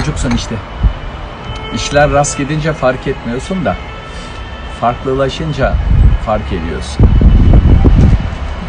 Çocuksun 0.00 0.30
işte. 0.30 0.54
İşler 1.74 2.10
rast 2.10 2.38
gidince 2.38 2.72
fark 2.72 3.06
etmiyorsun 3.06 3.64
da 3.64 3.76
farklılaşınca 4.80 5.74
fark 6.26 6.52
ediyorsun. 6.52 7.06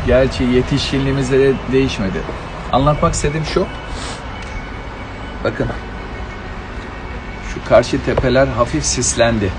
Gerçi 0.07 0.43
yetişkinliğimizde 0.43 1.39
de 1.39 1.53
değişmedi. 1.71 2.21
Anlatmak 2.71 3.13
istediğim 3.13 3.45
şu. 3.45 3.65
Bakın. 5.43 5.67
Şu 7.53 7.69
karşı 7.69 8.05
tepeler 8.05 8.47
hafif 8.47 8.85
sislendi. 8.85 9.51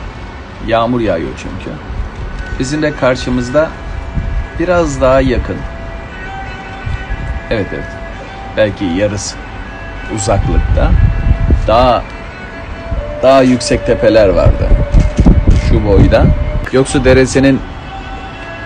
Yağmur 0.67 1.01
yağıyor 1.01 1.33
çünkü. 1.37 1.71
Bizim 2.59 2.83
de 2.83 2.97
karşımızda 2.97 3.71
biraz 4.59 5.01
daha 5.01 5.21
yakın. 5.21 5.57
Evet 7.51 7.67
evet. 7.73 7.89
Belki 8.57 8.85
yarısı 8.85 9.37
uzaklıkta 10.15 10.91
daha 11.67 12.03
daha 13.23 13.43
yüksek 13.43 13.87
tepeler 13.87 14.29
vardı. 14.29 14.69
Şu 15.69 15.87
boyda. 15.87 16.27
Yoksu 16.73 17.05
Deresi'nin 17.05 17.61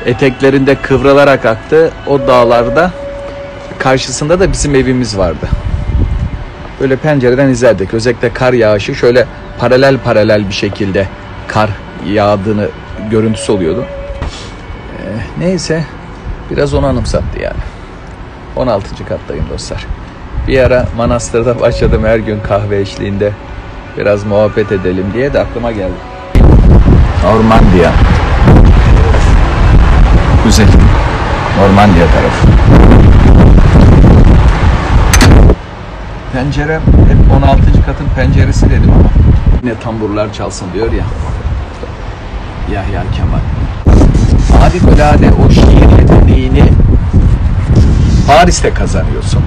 eteklerinde 0.07 0.75
kıvrılarak 0.75 1.47
aktı. 1.47 1.91
O 2.07 2.27
dağlarda 2.27 2.91
karşısında 3.79 4.41
da 4.41 4.53
bizim 4.53 4.75
evimiz 4.75 5.19
vardı. 5.19 5.49
Böyle 6.81 6.97
pencereden 6.97 7.49
izlerdik. 7.49 7.95
Özellikle 7.95 8.33
kar 8.33 8.53
yağışı 8.53 8.95
şöyle 8.95 9.27
paralel 9.59 9.99
paralel 9.99 10.49
bir 10.49 10.55
şekilde 10.55 11.09
kar 11.49 11.71
yağdığını 12.07 12.69
görüntüsü 13.11 13.53
oluyordu. 13.53 13.85
Ee, 14.99 15.45
neyse 15.45 15.85
biraz 16.51 16.75
onu 16.75 16.87
anımsattı 16.87 17.43
yani. 17.43 17.61
16. 18.57 19.07
kattayım 19.09 19.45
dostlar. 19.53 19.87
Bir 20.47 20.61
ara 20.61 20.87
manastırda 20.97 21.61
başladım 21.61 22.03
her 22.05 22.19
gün 22.19 22.41
kahve 22.41 22.81
eşliğinde 22.81 23.33
biraz 23.99 24.25
muhabbet 24.25 24.73
edelim 24.73 25.07
diye 25.15 25.33
de 25.33 25.41
aklıma 25.41 25.73
geldi. 25.73 25.93
Normandiya. 27.25 27.93
Kuzey. 30.43 30.67
Normandiya 31.61 32.07
tarafı. 32.07 32.47
Pencerem 36.33 36.81
hep 36.81 37.37
16. 37.37 37.63
katın 37.87 38.07
penceresi 38.17 38.71
dedim 38.71 38.91
ama 38.95 39.09
yine 39.63 39.75
tamburlar 39.75 40.33
çalsın 40.33 40.67
diyor 40.75 40.93
ya. 40.93 41.05
Yahya 42.75 43.03
Kemal. 43.17 43.39
Harikulade 44.61 45.31
o 45.47 45.51
şiir 45.51 45.99
yeteneğini 46.01 46.65
Paris'te 48.27 48.75
kazanıyorsun. 48.75 49.43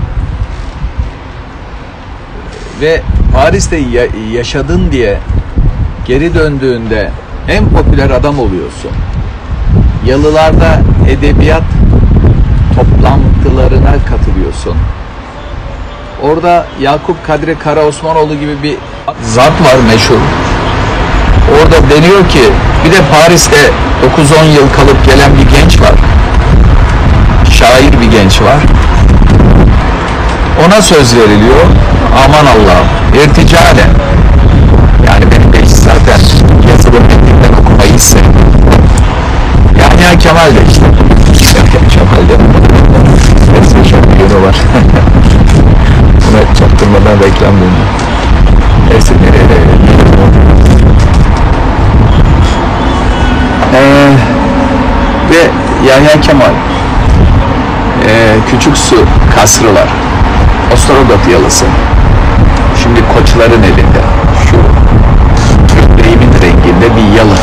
Ve 2.82 3.02
Paris'te 3.34 3.78
ya- 3.78 4.08
yaşadın 4.34 4.92
diye 4.92 5.18
geri 6.08 6.34
döndüğünde 6.34 7.12
en 7.50 7.70
popüler 7.70 8.10
adam 8.10 8.40
oluyorsun. 8.40 8.92
Yalılarda 10.06 10.80
edebiyat 11.10 11.64
toplantılarına 12.76 13.92
katılıyorsun. 14.10 14.76
Orada 16.24 16.66
Yakup 16.82 17.28
Kadri 17.28 17.60
Karaosmanoğlu 17.60 18.36
gibi 18.36 18.64
bir 18.64 18.76
zat 19.24 19.52
var 19.52 19.76
meşhur. 19.92 20.16
Orada 21.58 21.90
deniyor 21.90 22.30
ki 22.30 22.42
bir 22.86 22.92
de 22.92 22.98
Paris'te 23.12 23.58
9-10 24.18 24.46
yıl 24.46 24.70
kalıp 24.78 25.06
gelen 25.06 25.32
bir 25.38 25.58
genç 25.60 25.82
var. 25.82 25.92
Şair 27.52 27.92
bir 28.02 28.12
genç 28.18 28.42
var. 28.42 28.58
Ona 30.66 30.82
söz 30.82 31.16
veriliyor. 31.16 31.66
Aman 32.26 32.46
Allah'ım. 32.46 32.88
İrticalen. 33.16 33.90
Yani 35.08 35.32
benim 35.32 35.54
de 35.54 35.66
zaten 35.66 36.20
yazılı 36.72 37.02
metninden 37.02 37.62
okumayı 37.62 37.94
hiç 37.94 38.02
sevmiyorum. 38.02 38.54
Yahya 39.80 40.20
Kemal 40.20 40.56
de 40.56 40.60
işte. 40.72 41.58
Kemal 41.90 42.30
de. 42.30 42.44
Neyse 43.54 43.78
yönü 44.20 44.46
var. 44.46 44.56
Buna 46.28 46.56
çaktırmadan 46.60 47.18
reklam 47.26 47.54
dönüyor. 47.54 47.90
Neyse 48.92 49.14
nereye 49.14 49.50
ee, 53.76 54.10
ve 55.30 55.50
Yahya 55.90 56.22
Kemal 56.22 56.54
ee, 58.08 58.36
Küçük 58.52 58.78
Su 58.78 58.96
Kasrılar 59.36 60.09
Ostrogot 60.74 61.28
yalısı 61.32 61.66
şimdi 62.84 63.00
koçların 63.14 63.64
elinde. 63.64 64.02
Şu 64.50 64.58
gökleğimin 65.76 66.34
renginde 66.42 66.96
bir 66.96 67.18
yalı. 67.18 67.36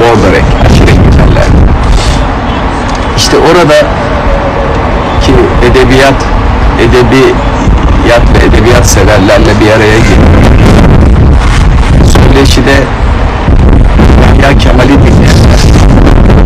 Bordo 0.00 0.32
renk 0.32 0.66
aşırı 0.66 0.90
güzeller 1.04 1.72
işte 3.16 3.36
orada 3.36 3.78
ki 5.22 5.32
edebiyat 5.70 6.24
edebiyat 6.80 8.22
ve 8.34 8.46
edebiyat 8.46 8.86
severlerle 8.86 9.60
bir 9.60 9.70
araya 9.70 9.98
geliyor. 9.98 10.42
Söyleşide 12.12 12.74
Yahya 14.22 14.58
Kemal'i 14.58 14.88
dinleyenler 14.88 15.60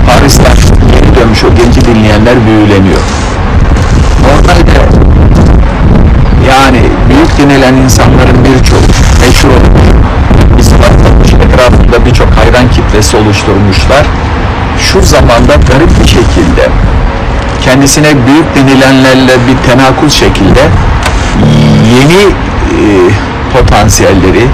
Paris'ten 0.06 0.56
geri 0.92 1.20
dönmüş 1.20 1.44
o 1.44 1.48
genci 1.54 1.84
dinleyenler 1.84 2.46
büyüleniyor. 2.46 3.00
Normalde 4.22 4.95
yani 6.48 6.82
büyük 7.08 7.38
dinlenen 7.38 7.74
insanların 7.74 8.44
birçoğu 8.44 8.78
meşhur 9.20 9.48
olup 9.48 9.76
ispatlamış 10.60 11.32
etrafında 11.32 12.06
birçok 12.06 12.28
hayran 12.28 12.70
kitlesi 12.70 13.16
oluşturmuşlar. 13.16 14.06
Şu 14.80 15.02
zamanda 15.02 15.54
garip 15.54 15.90
bir 16.02 16.08
şekilde 16.08 16.68
kendisine 17.64 18.08
büyük 18.26 18.56
denilenlerle 18.56 19.32
bir 19.48 19.70
tenakuz 19.70 20.12
şekilde 20.12 20.60
yeni 21.96 22.22
e, 22.22 22.80
potansiyelleri 23.52 24.46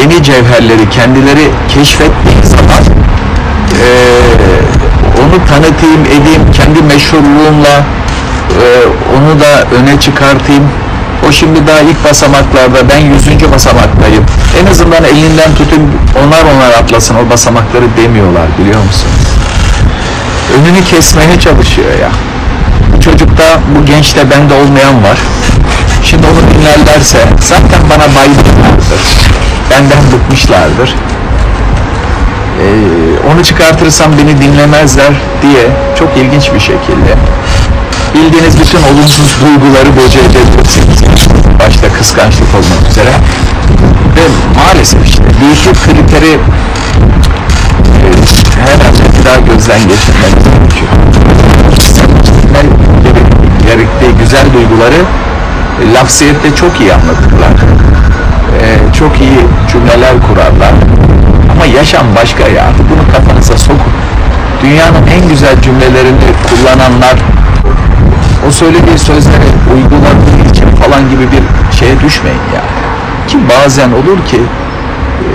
yeni 0.00 0.22
cevherleri 0.22 0.90
kendileri 0.90 1.50
keşfettiği 1.68 2.42
zaman 2.44 2.82
e, 3.82 3.86
onu 5.20 5.46
tanıtayım 5.48 6.04
edeyim 6.04 6.42
kendi 6.52 6.82
meşhurluğumla 6.82 7.76
e, 8.50 8.64
onu 9.16 9.40
da 9.40 9.76
öne 9.76 10.00
çıkartayım 10.00 10.64
o 11.28 11.32
şimdi 11.32 11.66
daha 11.66 11.80
ilk 11.80 12.04
basamaklarda 12.04 12.88
ben 12.88 12.98
yüzüncü 12.98 13.52
basamaktayım. 13.52 14.24
En 14.62 14.70
azından 14.70 15.04
elinden 15.04 15.54
tutun 15.54 15.92
onar 16.26 16.42
onar 16.56 16.70
atlasın 16.82 17.14
o 17.26 17.30
basamakları 17.30 17.84
demiyorlar 17.96 18.46
biliyor 18.58 18.84
musun 18.84 19.08
önünü 20.52 20.84
kesmeye 20.84 21.40
çalışıyor 21.40 21.90
ya. 22.02 22.10
Bu 22.96 23.00
çocukta 23.00 23.44
bu 23.76 23.84
gençte 23.86 24.30
bende 24.30 24.54
olmayan 24.54 25.04
var. 25.04 25.18
Şimdi 26.04 26.26
onu 26.26 26.50
dinlerlerse 26.54 27.18
zaten 27.40 27.80
bana 27.90 28.14
bayılırlardır 28.14 29.00
benden 29.70 30.12
bıkmışlardır. 30.12 30.94
Ee, 32.60 33.32
onu 33.32 33.44
çıkartırsam 33.44 34.12
beni 34.18 34.42
dinlemezler 34.42 35.12
diye 35.42 35.66
çok 35.98 36.16
ilginç 36.16 36.54
bir 36.54 36.60
şekilde 36.60 37.14
bildiğiniz 38.14 38.60
bütün 38.60 38.78
olumsuz 38.78 39.36
duyguları 39.40 39.96
boca. 39.96 40.20
Başta 41.58 41.88
kıskançlık 41.92 42.48
olmak 42.54 42.90
üzere. 42.90 43.10
Ve 44.16 44.22
maalesef 44.56 45.08
işte 45.08 45.22
büyüklük 45.40 45.84
kriteri 45.84 46.32
e, 46.32 48.08
herhalde 48.60 49.18
bir 49.18 49.24
daha 49.24 49.40
gözden 49.40 49.78
geçirmemiz 49.78 50.44
gerekiyor. 50.44 50.90
gerektiği 53.66 54.18
güzel 54.18 54.52
duyguları 54.54 55.00
e, 55.82 55.94
lafziyette 55.94 56.54
çok 56.54 56.80
iyi 56.80 56.92
anlatırlar. 56.92 57.52
E, 58.60 58.92
çok 58.98 59.20
iyi 59.20 59.38
cümleler 59.72 60.12
kurarlar. 60.28 60.72
Ama 61.52 61.66
yaşam 61.66 62.06
başka 62.16 62.48
ya. 62.48 62.66
Bunu 62.90 63.12
kafanıza 63.12 63.58
sokun. 63.58 63.92
Dünyanın 64.62 65.06
en 65.06 65.28
güzel 65.28 65.62
cümlelerini 65.62 66.28
kullananlar 66.48 67.14
o 68.48 68.50
söylediği 68.50 68.98
sözleri 68.98 69.48
uyguladığı 69.74 70.50
için 70.50 70.66
falan 70.76 71.10
gibi 71.10 71.22
bir 71.32 71.76
şeye 71.76 72.00
düşmeyin 72.00 72.44
ya. 72.54 72.62
Ki 73.28 73.38
bazen 73.48 73.92
olur 73.92 74.26
ki 74.26 74.40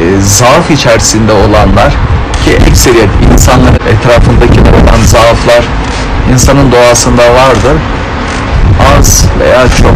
e, 0.02 0.22
zaaf 0.22 0.72
içerisinde 0.72 1.32
olanlar 1.32 1.94
ki 2.46 2.52
ekseriyet 2.68 3.10
insanların 3.32 3.86
etrafındakiler 3.94 4.74
olan 4.74 5.04
zaaflar 5.06 5.64
insanın 6.34 6.72
doğasında 6.72 7.22
vardır. 7.22 7.78
Az 8.98 9.26
veya 9.40 9.68
çok. 9.82 9.96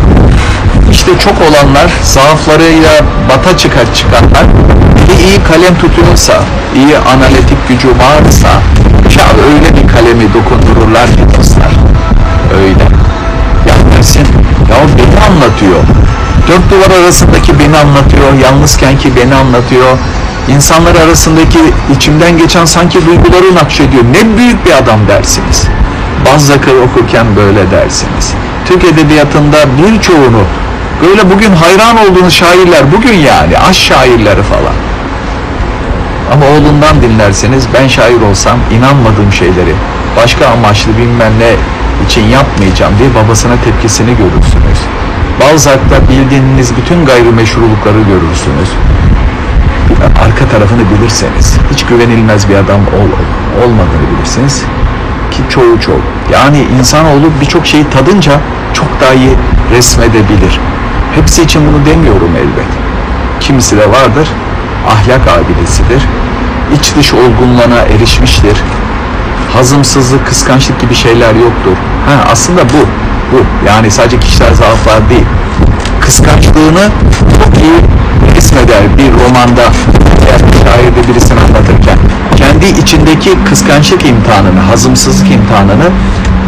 İşte 0.91 1.11
çok 1.19 1.33
olanlar 1.41 1.91
zaaflarıyla 2.03 2.91
bata 3.29 3.57
çıkar 3.57 3.93
çıkanlar 3.95 4.45
bir 5.07 5.23
iyi 5.23 5.43
kalem 5.43 5.75
tutuyorsa, 5.77 6.33
iyi 6.75 6.97
analitik 6.97 7.67
gücü 7.67 7.89
varsa 7.89 8.47
ya 9.17 9.25
öyle 9.47 9.75
bir 9.77 9.87
kalemi 9.87 10.33
dokundururlar 10.33 11.07
ki 11.07 11.37
dostlar. 11.37 11.71
Öyle. 12.61 12.92
Dersin, 14.03 14.27
ya 14.69 14.75
beni 14.97 15.19
anlatıyor. 15.25 15.79
Dört 16.47 16.71
duvar 16.71 17.03
arasındaki 17.03 17.59
beni 17.59 17.77
anlatıyor, 17.77 18.33
yalnızken 18.43 18.97
ki 18.97 19.11
beni 19.15 19.35
anlatıyor. 19.35 19.97
İnsanlar 20.47 20.95
arasındaki 20.95 21.59
içimden 21.95 22.37
geçen 22.37 22.65
sanki 22.65 23.05
duyguları 23.05 23.55
nakşediyor. 23.55 24.03
Ne 24.03 24.37
büyük 24.37 24.65
bir 24.65 24.71
adam 24.71 24.99
dersiniz. 25.07 25.67
Balzac'ı 26.25 26.81
okurken 26.85 27.35
böyle 27.35 27.71
dersiniz. 27.71 28.33
Türk 28.65 28.83
Edebiyatı'nda 28.83 29.57
birçoğunu 29.77 30.43
böyle 31.01 31.31
bugün 31.31 31.55
hayran 31.55 31.97
olduğunuz 31.97 32.33
şairler 32.33 32.91
bugün 32.91 33.17
yani 33.17 33.59
aşk 33.69 33.81
şairleri 33.81 34.43
falan. 34.43 34.75
Ama 36.33 36.45
oğlundan 36.45 37.01
dinlerseniz 37.01 37.63
ben 37.73 37.87
şair 37.87 38.21
olsam 38.21 38.59
inanmadığım 38.71 39.33
şeyleri 39.33 39.75
başka 40.17 40.47
amaçlı 40.47 40.97
bilmem 40.97 41.39
ne 41.39 41.82
için 42.05 42.21
yapmayacağım 42.21 42.93
diye 42.99 43.09
babasına 43.15 43.53
tepkisini 43.65 44.11
görürsünüz. 44.17 44.79
Balzac'ta 45.41 46.09
bildiğiniz 46.09 46.77
bütün 46.77 47.05
gayrimeşrulukları 47.05 48.01
görürsünüz. 48.01 48.69
Arka 50.25 50.47
tarafını 50.51 50.81
bilirseniz 50.89 51.57
hiç 51.71 51.85
güvenilmez 51.85 52.49
bir 52.49 52.55
adam 52.55 52.79
ol, 52.79 53.09
olmadığını 53.63 54.17
bilirsiniz 54.17 54.63
ki 55.31 55.41
çoğu 55.49 55.79
çok. 55.79 55.99
Yani 56.33 56.57
insanoğlu 56.79 57.31
birçok 57.41 57.65
şeyi 57.67 57.89
tadınca 57.89 58.31
çok 58.73 58.87
daha 59.01 59.13
iyi 59.13 59.35
resmedebilir. 59.71 60.59
Hepsi 61.15 61.41
için 61.41 61.61
bunu 61.67 61.85
demiyorum 61.85 62.31
elbet. 62.35 62.71
Kimisi 63.39 63.77
de 63.77 63.89
vardır, 63.89 64.27
ahlak 64.87 65.21
abidesidir. 65.27 66.07
İç 66.73 66.95
dış 66.95 67.13
olgunluğuna 67.13 67.79
erişmiştir. 67.95 68.63
Hazımsızlık, 69.53 70.27
kıskançlık 70.27 70.81
gibi 70.81 70.95
şeyler 70.95 71.35
yoktur. 71.35 71.77
Ha, 72.05 72.29
aslında 72.31 72.61
bu, 72.61 72.87
bu. 73.31 73.67
Yani 73.67 73.91
sadece 73.91 74.19
kişisel 74.19 74.53
zaaflar 74.55 75.09
değil. 75.09 75.25
Kıskançlığını 76.01 76.89
çok 77.37 77.57
iyi 77.57 77.77
resmeder 78.35 78.97
bir 78.97 79.11
romanda 79.11 79.61
eğer 80.27 80.39
şairde 80.63 81.07
birisini 81.07 81.39
anlatırken 81.39 81.97
kendi 82.35 82.65
içindeki 82.65 83.29
kıskançlık 83.49 84.05
imtihanını, 84.05 84.59
hazımsızlık 84.59 85.31
imtihanını 85.31 85.89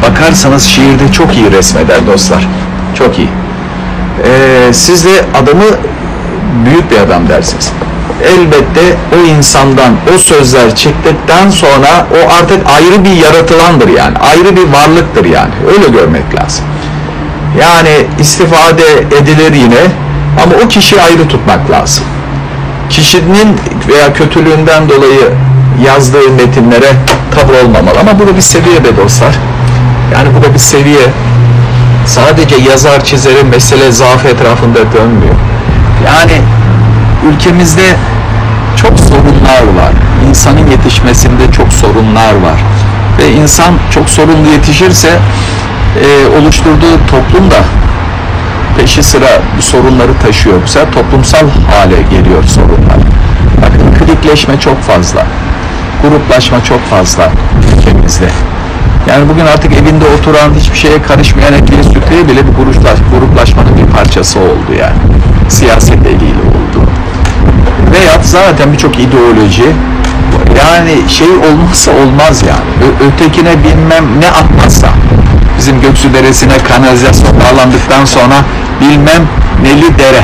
bakarsanız 0.09 0.63
şiirde 0.63 1.11
çok 1.11 1.35
iyi 1.35 1.51
resmeder 1.51 2.07
dostlar. 2.07 2.47
Çok 2.97 3.19
iyi. 3.19 3.29
Ee, 4.23 4.73
siz 4.73 5.05
de 5.05 5.25
adamı 5.43 5.65
büyük 6.65 6.91
bir 6.91 6.97
adam 6.97 7.29
dersiniz. 7.29 7.71
Elbette 8.23 8.95
o 9.15 9.27
insandan 9.27 9.93
o 10.15 10.17
sözler 10.17 10.75
çıktıktan 10.75 11.49
sonra 11.49 12.07
o 12.11 12.31
artık 12.39 12.59
ayrı 12.75 13.05
bir 13.05 13.11
yaratılandır 13.11 13.87
yani. 13.87 14.17
Ayrı 14.17 14.55
bir 14.55 14.73
varlıktır 14.73 15.25
yani. 15.25 15.51
Öyle 15.67 15.87
görmek 15.87 16.35
lazım. 16.35 16.65
Yani 17.61 18.05
istifade 18.19 18.83
edilir 19.17 19.53
yine 19.53 19.81
ama 20.43 20.55
o 20.65 20.67
kişiyi 20.67 21.01
ayrı 21.01 21.27
tutmak 21.27 21.71
lazım. 21.71 22.03
Kişinin 22.89 23.59
veya 23.87 24.13
kötülüğünden 24.13 24.89
dolayı 24.89 25.31
yazdığı 25.85 26.29
metinlere 26.31 26.91
tabi 27.35 27.51
olmamalı. 27.65 27.99
Ama 27.99 28.19
bu 28.19 28.27
da 28.27 28.35
bir 28.35 28.41
seviye 28.41 28.83
be 28.83 28.97
dostlar. 29.03 29.35
Yani 30.13 30.29
bu 30.37 30.43
da 30.43 30.53
bir 30.53 30.59
seviye. 30.59 31.05
Sadece 32.05 32.55
yazar 32.55 33.03
çizerin 33.03 33.47
mesele 33.47 33.91
zaaf 33.91 34.25
etrafında 34.25 34.79
dönmüyor. 34.93 35.35
Yani 36.05 36.41
ülkemizde 37.33 37.95
çok 38.75 38.99
sorunlar 38.99 39.83
var. 39.83 39.93
İnsanın 40.29 40.67
yetişmesinde 40.71 41.51
çok 41.51 41.73
sorunlar 41.73 42.33
var. 42.33 42.59
Ve 43.19 43.31
insan 43.31 43.73
çok 43.91 44.09
sorunlu 44.09 44.47
yetişirse 44.51 45.09
e, 45.09 46.39
oluşturduğu 46.39 46.97
toplum 47.11 47.51
da 47.51 47.57
peşi 48.77 49.03
sıra 49.03 49.41
bu 49.57 49.61
sorunları 49.61 50.19
taşıyor. 50.25 50.67
Sefer 50.67 50.93
toplumsal 50.93 51.47
hale 51.71 52.01
geliyor 52.01 52.43
sorunlar. 52.43 52.99
Bakın 53.61 54.05
klikleşme 54.05 54.59
çok 54.59 54.81
fazla. 54.81 55.25
Gruplaşma 56.01 56.63
çok 56.63 56.85
fazla 56.89 57.29
ülkemizde. 57.77 58.29
Yani 59.09 59.29
bugün 59.29 59.45
artık 59.45 59.73
evinde 59.73 60.05
oturan 60.19 60.53
hiçbir 60.59 60.77
şeye 60.77 61.01
karışmayan 61.01 61.53
ekmeği 61.53 61.83
sütlüğe 61.83 62.27
bile 62.27 62.47
bir 62.47 62.53
gruplaş, 62.53 62.99
gruplaşmanın 63.19 63.77
bir 63.77 63.93
parçası 63.93 64.39
oldu 64.39 64.73
yani. 64.79 64.97
Siyasetle 65.49 66.11
ilgili 66.11 66.39
oldu. 66.39 66.89
Veyahut 67.93 68.25
zaten 68.25 68.73
birçok 68.73 68.99
ideoloji 68.99 69.65
yani 70.57 71.09
şey 71.09 71.27
olmazsa 71.27 71.91
olmaz 71.91 72.43
yani. 72.47 72.91
Ö- 72.91 73.07
ötekine 73.07 73.63
bilmem 73.63 74.05
ne 74.19 74.27
atmazsa 74.29 74.87
bizim 75.57 75.81
Göksu 75.81 76.13
Deresi'ne 76.13 76.57
kanalizasyon 76.57 77.33
bağlandıktan 77.39 78.05
sonra 78.05 78.35
bilmem 78.81 79.21
neli 79.63 79.99
dere 79.99 80.21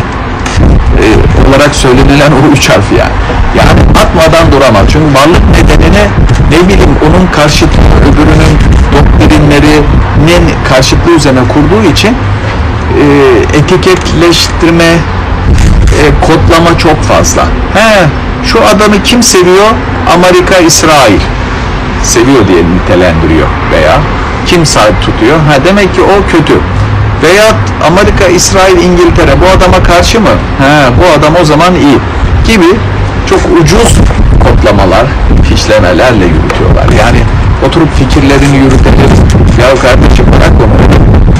e, 1.02 1.06
olarak 1.50 1.76
söylenilen 1.76 2.32
o 2.32 2.54
üç 2.54 2.70
harf 2.70 2.92
yani. 2.92 3.12
Yani 3.58 3.80
atmadan 4.02 4.52
duramaz. 4.52 4.84
Çünkü 4.92 5.06
varlık 5.20 5.42
nedenini 5.56 6.04
ne 6.52 6.68
bileyim 6.68 6.96
onun 7.10 7.28
karşıtı 7.36 7.80
öbürünün 8.02 8.54
doktrinlerinin 8.94 10.44
karşıtlığı 10.70 11.12
üzerine 11.12 11.40
kurduğu 11.54 11.92
için 11.94 12.10
e, 12.10 13.04
etiketleştirme 13.58 14.86
e, 16.00 16.26
kodlama 16.26 16.78
çok 16.78 17.04
fazla. 17.04 17.42
He, 17.74 18.08
şu 18.46 18.60
adamı 18.76 19.04
kim 19.04 19.24
seviyor? 19.24 19.70
Amerika, 20.14 20.58
İsrail 20.58 21.20
seviyor 22.04 22.48
diye 22.48 22.64
nitelendiriyor 22.64 23.48
veya 23.72 23.98
kim 24.46 24.66
sahip 24.66 25.02
tutuyor? 25.02 25.38
Ha 25.38 25.54
demek 25.66 25.96
ki 25.96 26.02
o 26.02 26.32
kötü. 26.32 26.54
Veya 27.24 27.46
Amerika, 27.88 28.26
İsrail, 28.26 28.78
İngiltere 28.78 29.32
bu 29.42 29.58
adama 29.58 29.84
karşı 29.84 30.20
mı? 30.20 30.30
Ha 30.60 30.90
bu 31.00 31.20
adam 31.20 31.34
o 31.42 31.46
zaman 31.46 31.76
iyi 31.76 31.98
gibi 32.48 32.78
çok 33.30 33.40
ucuz 33.62 33.98
kodlamalar, 34.44 35.06
fişlemelerle 35.50 36.26
yürütüyorlar. 36.26 36.86
Yani 37.00 37.20
oturup 37.68 37.96
fikirlerini 37.96 38.58
yürütelim. 38.58 39.12
Ya 39.62 39.76
kardeşim 39.82 40.26
bırak 40.28 40.54
onu. 40.64 40.82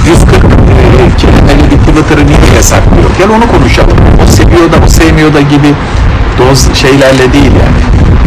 140 0.08 0.34
e, 0.34 1.16
kelimeli 1.20 1.70
bir 1.70 1.81
Twitter'ı 1.92 2.26
niye 2.26 2.38
yasaklıyor? 2.56 3.10
Gel 3.18 3.28
onu 3.36 3.58
konuşalım. 3.58 3.96
O 4.24 4.26
seviyor 4.26 4.72
da 4.72 4.76
o 4.86 4.88
sevmiyor 4.88 5.34
da 5.34 5.40
gibi 5.40 5.74
doz 6.38 6.74
şeylerle 6.74 7.32
değil 7.32 7.52
yani. 7.62 7.82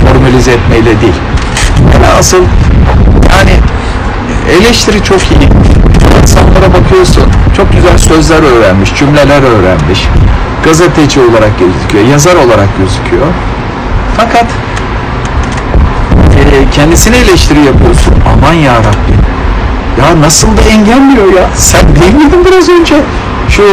Formülize 0.05 0.51
etmeyle 0.51 1.01
değil. 1.01 1.19
Yani 1.93 2.05
asıl 2.19 2.41
yani 3.37 3.51
eleştiri 4.59 5.03
çok 5.03 5.21
iyi. 5.21 5.49
İnsanlara 6.21 6.73
bakıyorsun. 6.73 7.23
Çok 7.57 7.71
güzel 7.71 7.97
sözler 7.97 8.43
öğrenmiş, 8.43 8.95
cümleler 8.95 9.41
öğrenmiş. 9.43 10.07
Gazeteci 10.63 11.19
olarak 11.19 11.59
gözüküyor, 11.59 12.05
yazar 12.05 12.35
olarak 12.35 12.77
gözüküyor. 12.77 13.27
Fakat 14.17 14.45
e, 16.39 16.69
kendisine 16.71 17.17
eleştiri 17.17 17.59
yapıyorsun. 17.59 18.13
Aman 18.33 18.53
ya 18.53 18.73
Rabbi. 18.73 19.15
Ya 20.01 20.21
nasıl 20.21 20.47
da 20.47 20.61
engelliyor 20.61 21.33
ya? 21.33 21.49
Sen 21.55 21.81
değil 22.01 22.13
miydin 22.13 22.45
biraz 22.45 22.69
önce? 22.69 22.95
Şu 23.55 23.63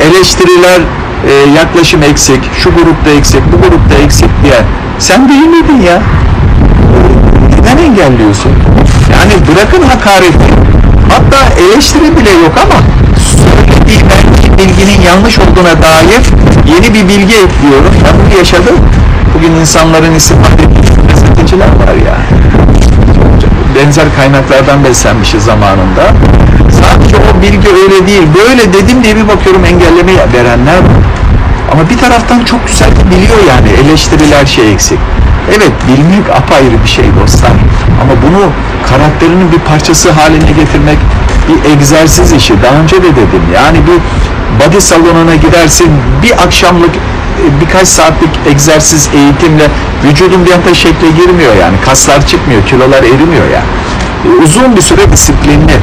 eleştiriler 0.00 0.80
e, 1.28 1.50
yaklaşım 1.56 2.02
eksik, 2.02 2.40
şu 2.58 2.70
grupta 2.74 3.10
eksik, 3.10 3.40
bu 3.52 3.56
grupta 3.60 3.94
eksik 4.04 4.28
diye. 4.44 4.60
Sen 4.98 5.28
değil 5.28 5.46
miydin 5.46 5.80
ya? 5.86 6.02
Neden 7.58 7.78
engelliyorsun? 7.78 8.52
Yani 9.12 9.32
bırakın 9.48 9.82
hakareti. 9.82 10.54
Hatta 11.08 11.60
eleştiri 11.60 12.16
bile 12.16 12.30
yok 12.30 12.52
ama 12.56 12.80
söylediği 13.90 14.58
bilginin 14.58 15.02
yanlış 15.06 15.38
olduğuna 15.38 15.82
dair 15.82 16.22
yeni 16.74 16.94
bir 16.94 17.08
bilgi 17.08 17.34
ekliyorum. 17.34 17.94
Ben 18.04 18.14
bunu 18.26 18.38
yaşadım. 18.38 18.76
Bugün 19.34 19.52
insanların 19.52 20.14
istifade 20.14 20.62
ettiği 20.62 21.08
gazeteciler 21.08 21.68
var 21.68 21.94
ya. 22.06 22.16
Benzer 23.76 24.06
kaynaklardan 24.16 24.84
beslenmişiz 24.84 25.44
zamanında. 25.44 26.02
Sadece 26.92 27.16
o 27.16 27.42
bilgi 27.42 27.68
öyle 27.68 28.06
değil. 28.06 28.22
Böyle 28.34 28.72
dedim 28.72 29.04
diye 29.04 29.16
bir 29.16 29.28
bakıyorum 29.28 29.64
engelleme 29.64 30.12
verenler. 30.32 30.80
Ama 31.72 31.90
bir 31.90 31.98
taraftan 31.98 32.44
çok 32.44 32.66
güzel 32.66 32.90
biliyor 33.10 33.38
yani 33.48 33.68
eleştiriler 33.68 34.46
şey 34.46 34.72
eksik. 34.72 34.98
Evet 35.48 35.72
bilmek 35.88 36.30
apayrı 36.36 36.82
bir 36.84 36.88
şey 36.88 37.04
dostlar. 37.22 37.50
Ama 38.02 38.12
bunu 38.22 38.42
karakterinin 38.88 39.52
bir 39.52 39.58
parçası 39.58 40.10
haline 40.10 40.50
getirmek 40.50 40.98
bir 41.48 41.70
egzersiz 41.70 42.32
işi. 42.32 42.54
Daha 42.62 42.74
önce 42.74 42.96
de 42.96 43.10
dedim. 43.16 43.42
Yani 43.54 43.78
bir 43.86 43.98
body 44.60 44.80
salonuna 44.80 45.34
gidersin 45.34 45.88
bir 46.22 46.32
akşamlık 46.32 46.90
e, 46.90 47.60
birkaç 47.60 47.88
saatlik 47.88 48.30
egzersiz 48.50 49.08
eğitimle 49.14 49.68
vücudun 50.04 50.46
bir 50.46 50.52
anda 50.52 50.74
şekle 50.74 51.10
girmiyor 51.10 51.54
yani. 51.54 51.76
Kaslar 51.84 52.26
çıkmıyor, 52.26 52.66
kilolar 52.66 53.02
erimiyor 53.02 53.46
yani. 53.52 53.70
E, 54.26 54.42
uzun 54.44 54.76
bir 54.76 54.82
süre 54.82 55.12
disiplinli. 55.12 55.76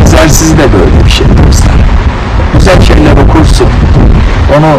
Egzersiz 0.00 0.58
de 0.58 0.72
böyle 0.72 1.04
bir 1.04 1.10
şey 1.10 1.26
dostlar. 1.26 1.80
Güzel 2.54 2.80
şeyler 2.80 3.12
okursun. 3.12 3.68
Onu 4.58 4.72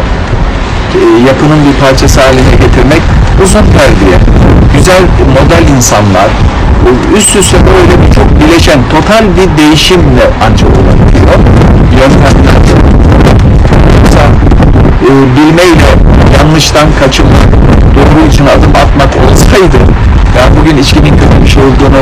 e, 0.94 1.00
yapının 1.28 1.58
bir 1.66 1.80
parçası 1.80 2.20
haline 2.20 2.50
getirmek 2.50 3.02
uzun 3.44 3.64
terbiye. 3.78 4.18
Güzel 4.76 5.02
model 5.34 5.76
insanlar 5.76 6.28
üst 7.16 7.36
üste 7.36 7.56
böyle 7.66 8.08
birçok 8.08 8.40
bileşen 8.40 8.78
total 8.90 9.24
bir 9.36 9.62
değişimle 9.62 10.30
ancak 10.46 10.68
olabiliyor. 10.70 11.38
Yöntemler 11.92 12.58
e, 15.02 15.10
bilmeyle 15.36 15.88
yanlıştan 16.38 16.86
kaçınmak, 17.00 17.48
doğru 17.96 18.26
için 18.28 18.46
adım 18.46 18.70
atmak 18.70 19.30
olsaydı 19.30 19.78
ya 20.36 20.42
bugün 20.60 20.76
içkinin 20.78 21.10
kötü 21.10 21.42
bir 21.44 21.48
şey 21.48 21.62
olduğunu 21.62 22.00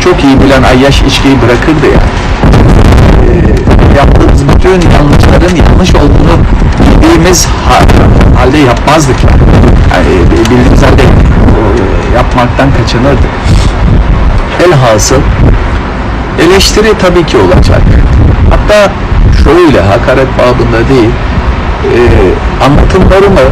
çok 0.00 0.24
iyi 0.24 0.40
bilen 0.40 0.62
Ayyaş 0.62 1.02
içkiyi 1.02 1.36
bırakırdı 1.42 1.86
yani. 1.86 2.10
E, 3.24 3.98
yaptığımız 3.98 4.42
bütün 4.48 4.70
yanlışların 4.90 5.56
yanlış 5.56 5.94
olduğunu 5.94 6.34
bildiğimiz 6.80 7.46
ha- 7.46 8.40
halde 8.40 8.58
yapmazdık 8.58 9.16
yani. 9.24 9.42
yani 9.94 10.30
bildiğimiz 10.30 10.82
halde 10.82 11.02
e, 11.02 12.16
yapmaktan 12.16 12.68
kaçınırdık. 12.78 13.30
Elhasıl 14.66 15.20
eleştiri 16.40 16.92
tabii 16.98 17.26
ki 17.26 17.36
olacak. 17.36 17.82
Hatta 18.50 18.92
şöyle 19.44 19.80
hakaret 19.80 20.28
babında 20.38 20.88
değil, 20.88 21.10
e, 21.84 22.00
anlatımlarımı 22.64 23.50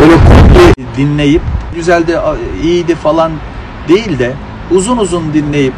böyle 0.00 0.12
komple 0.12 0.84
dinleyip 0.96 1.42
güzel 1.74 2.06
de 2.06 2.18
iyiydi 2.62 2.94
falan 2.94 3.32
değil 3.88 4.18
de 4.18 4.32
uzun 4.70 4.96
uzun 4.96 5.34
dinleyip 5.34 5.72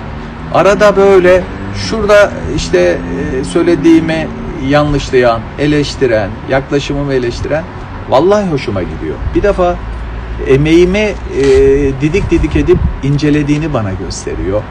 arada 0.54 0.96
böyle 0.96 1.42
şurada 1.76 2.30
işte 2.56 2.98
e, 3.40 3.44
söylediğimi 3.44 4.28
yanlışlayan, 4.68 5.40
eleştiren, 5.58 6.30
yaklaşımımı 6.50 7.14
eleştiren 7.14 7.64
vallahi 8.08 8.50
hoşuma 8.50 8.82
gidiyor. 8.82 9.16
Bir 9.34 9.42
defa 9.42 9.76
emeğimi 10.48 10.98
e, 10.98 11.44
didik 12.00 12.30
didik 12.30 12.56
edip 12.56 12.78
incelediğini 13.02 13.74
bana 13.74 13.90
gösteriyor. 13.92 14.62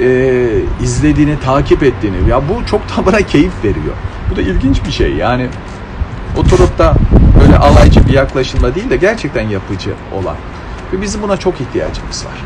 E, 0.00 0.46
izlediğini, 0.82 1.40
takip 1.44 1.82
ettiğini. 1.82 2.30
Ya 2.30 2.42
bu 2.48 2.66
çok 2.66 2.80
da 2.80 3.06
bana 3.06 3.22
keyif 3.22 3.52
veriyor. 3.64 3.94
Bu 4.30 4.36
da 4.36 4.40
ilginç 4.40 4.84
bir 4.86 4.92
şey. 4.92 5.12
Yani 5.12 5.46
oturup 6.36 6.78
da 6.78 6.94
böyle 7.40 7.56
alaycı 7.56 8.06
bir 8.06 8.12
yaklaşımla 8.12 8.74
değil 8.74 8.90
de 8.90 8.96
gerçekten 8.96 9.48
yapıcı 9.48 9.90
olan. 10.12 10.36
Ve 10.92 11.02
bizim 11.02 11.22
buna 11.22 11.36
çok 11.36 11.60
ihtiyacımız 11.60 12.26
var. 12.26 12.44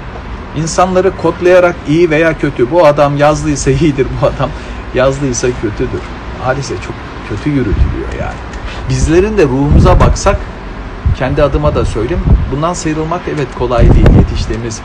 İnsanları 0.62 1.17
kodlayarak 1.17 1.76
iyi 1.88 2.11
veya 2.11 2.38
kötü, 2.38 2.71
bu 2.71 2.87
adam 2.87 3.17
yazlıysa 3.17 3.71
iyidir, 3.71 4.07
bu 4.23 4.26
adam 4.26 4.50
yazlıysa 4.95 5.49
kötüdür. 5.62 6.00
Hadise 6.45 6.75
çok 6.75 6.95
kötü 7.29 7.50
yürütülüyor 7.50 8.12
yani. 8.21 8.38
Bizlerin 8.88 9.38
de 9.38 9.45
ruhumuza 9.45 10.00
baksak, 10.00 10.37
kendi 11.19 11.43
adıma 11.43 11.75
da 11.75 11.85
söyleyeyim, 11.85 12.25
bundan 12.53 12.73
sıyrılmak 12.73 13.21
evet 13.35 13.49
kolay 13.59 13.95
değil. 13.95 14.07
Yetiştiğimiz 14.19 14.81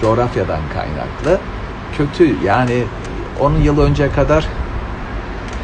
coğrafyadan 0.00 0.60
kaynaklı. 0.74 1.40
Kötü 1.98 2.44
yani 2.44 2.82
10 3.40 3.52
yıl 3.52 3.80
önce 3.80 4.12
kadar 4.12 4.46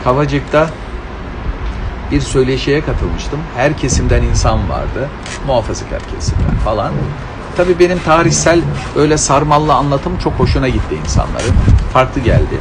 Kavacık'ta 0.05 0.67
bir 2.11 2.21
söyleşiye 2.21 2.81
katılmıştım. 2.81 3.41
Her 3.57 3.77
kesimden 3.77 4.23
insan 4.23 4.71
vardı. 4.71 5.09
Muhafazakar 5.47 6.01
kesimden 6.15 6.57
falan. 6.65 6.93
Tabii 7.57 7.79
benim 7.79 7.99
tarihsel 7.99 8.61
öyle 8.97 9.19
sarmallı 9.19 9.75
anlatım 9.75 10.13
çok 10.25 10.33
hoşuna 10.33 10.69
gitti 10.69 10.95
insanların. 11.05 11.55
Farklı 11.93 12.21
geldi. 12.21 12.61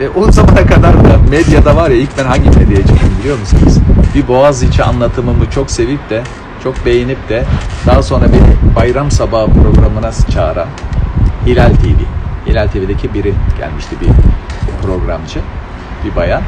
E, 0.00 0.08
o 0.08 0.32
zamana 0.32 0.66
kadar 0.66 1.04
da 1.04 1.18
medyada 1.30 1.76
var 1.76 1.90
ya 1.90 1.96
ilk 1.96 2.18
ben 2.18 2.24
hangi 2.24 2.50
medyaya 2.50 2.86
çıktım 2.86 3.10
biliyor 3.20 3.38
musunuz? 3.38 3.78
Bir 4.14 4.28
Boğaziçi 4.28 4.84
anlatımımı 4.84 5.50
çok 5.50 5.70
sevip 5.70 6.10
de 6.10 6.22
çok 6.64 6.86
beğenip 6.86 7.28
de 7.28 7.44
daha 7.86 8.02
sonra 8.02 8.24
beni 8.24 8.76
Bayram 8.76 9.10
Sabahı 9.10 9.52
programına 9.52 10.12
çağıran 10.12 10.68
Hilal 11.46 11.70
TV. 11.74 12.00
Hilal 12.46 12.68
TV'deki 12.68 13.14
biri 13.14 13.34
gelmişti 13.58 13.96
bir 14.00 14.08
programcı, 14.86 15.40
bir 16.04 16.16
bayan. 16.16 16.42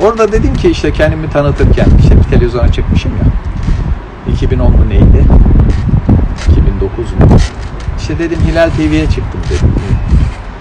Orada 0.00 0.32
dedim 0.32 0.54
ki 0.54 0.70
işte 0.70 0.92
kendimi 0.92 1.30
tanıtırken 1.30 1.86
işte 2.00 2.16
bir 2.16 2.22
televizyona 2.22 2.72
çıkmışım 2.72 3.12
ya. 3.12 3.26
2010 4.32 4.72
mu 4.72 4.88
neydi? 4.88 5.24
2009 6.50 7.12
mu? 7.12 7.36
İşte 7.98 8.18
dedim 8.18 8.38
Hilal 8.46 8.70
TV'ye 8.70 9.06
çıktım 9.06 9.40
dedim. 9.50 9.74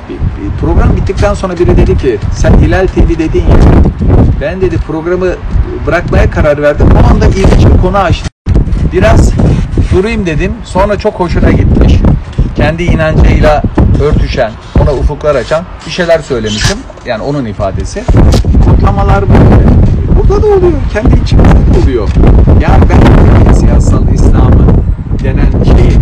Bir, 0.10 0.16
bir 0.16 0.58
program 0.62 0.96
bittikten 0.96 1.34
sonra 1.34 1.60
biri 1.60 1.78
dedi 1.78 1.98
ki 1.98 2.18
sen 2.34 2.58
Hilal 2.58 2.88
TV 2.88 3.10
dedin 3.20 3.40
ya. 3.40 3.58
Ben 4.42 4.62
dedi 4.62 4.78
programı 4.78 5.26
bırakmaya 5.88 6.30
karar 6.30 6.62
verdim. 6.62 6.88
O 7.04 7.14
anda 7.14 7.26
ilginç 7.26 7.66
bir 7.74 7.82
konu 7.82 7.98
açtım. 7.98 8.30
Biraz 8.94 9.32
durayım 9.94 10.26
dedim. 10.26 10.54
Sonra 10.64 10.98
çok 10.98 11.14
hoşuna 11.14 11.52
gitmiş. 11.52 11.94
Kendi 12.56 12.84
inancıyla 12.84 13.64
örtüşen, 14.04 14.52
ona 14.82 14.94
ufuklar 14.94 15.36
açan 15.36 15.64
bir 15.86 15.92
şeyler 15.92 16.20
söylemişim. 16.20 16.78
Yani 17.06 17.24
onun 17.24 17.46
ifadesi. 17.46 18.04
Kutlamalar 18.66 19.22
böyle. 19.30 19.66
Burada 20.16 20.44
da 20.44 20.48
oluyor. 20.48 20.80
Kendi 20.94 21.20
içimizde 21.24 21.50
de 21.54 21.84
oluyor. 21.84 22.10
Yani 22.62 22.84
ben 22.90 23.54
siyasal 23.54 24.08
İslam'ı 24.14 24.68
denen 25.24 25.64
şeyi 25.64 25.98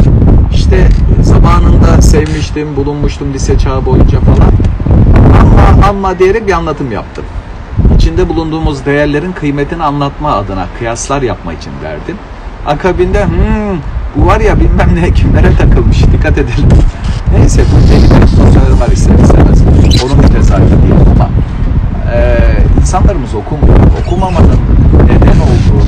işte 0.53 0.87
zamanında 1.21 2.01
sevmiştim, 2.01 2.75
bulunmuştum 2.75 3.33
lise 3.33 3.57
çağı 3.57 3.85
boyunca 3.85 4.19
falan. 4.19 4.51
Ama 5.41 5.87
ama 5.87 6.19
diyerek 6.19 6.47
bir 6.47 6.51
anlatım 6.51 6.91
yaptım. 6.91 7.25
İçinde 7.95 8.29
bulunduğumuz 8.29 8.85
değerlerin 8.85 9.31
kıymetini 9.31 9.83
anlatma 9.83 10.33
adına 10.35 10.65
kıyaslar 10.79 11.21
yapma 11.21 11.53
için 11.53 11.71
verdim. 11.83 12.17
Akabinde 12.67 13.25
hmm, 13.25 13.79
bu 14.15 14.25
var 14.25 14.39
ya 14.39 14.59
bilmem 14.59 14.89
ne 14.95 15.13
kimlere 15.13 15.55
takılmış 15.55 16.02
dikkat 16.23 16.37
edelim. 16.37 16.69
Neyse 17.37 17.61
bu 17.61 17.91
benim 17.91 18.27
sosyal 18.27 18.91
ister 18.91 19.13
istemez. 19.13 19.61
Onun 20.05 20.23
bir 20.23 20.27
tesadüfü 20.27 20.69
değil 20.69 20.93
ama 21.15 21.29
e, 22.13 22.37
insanlarımız 22.81 23.35
okumuyor. 23.35 23.77
Okumamanın 24.05 24.59
neden 25.03 25.39
olduğu 25.39 25.83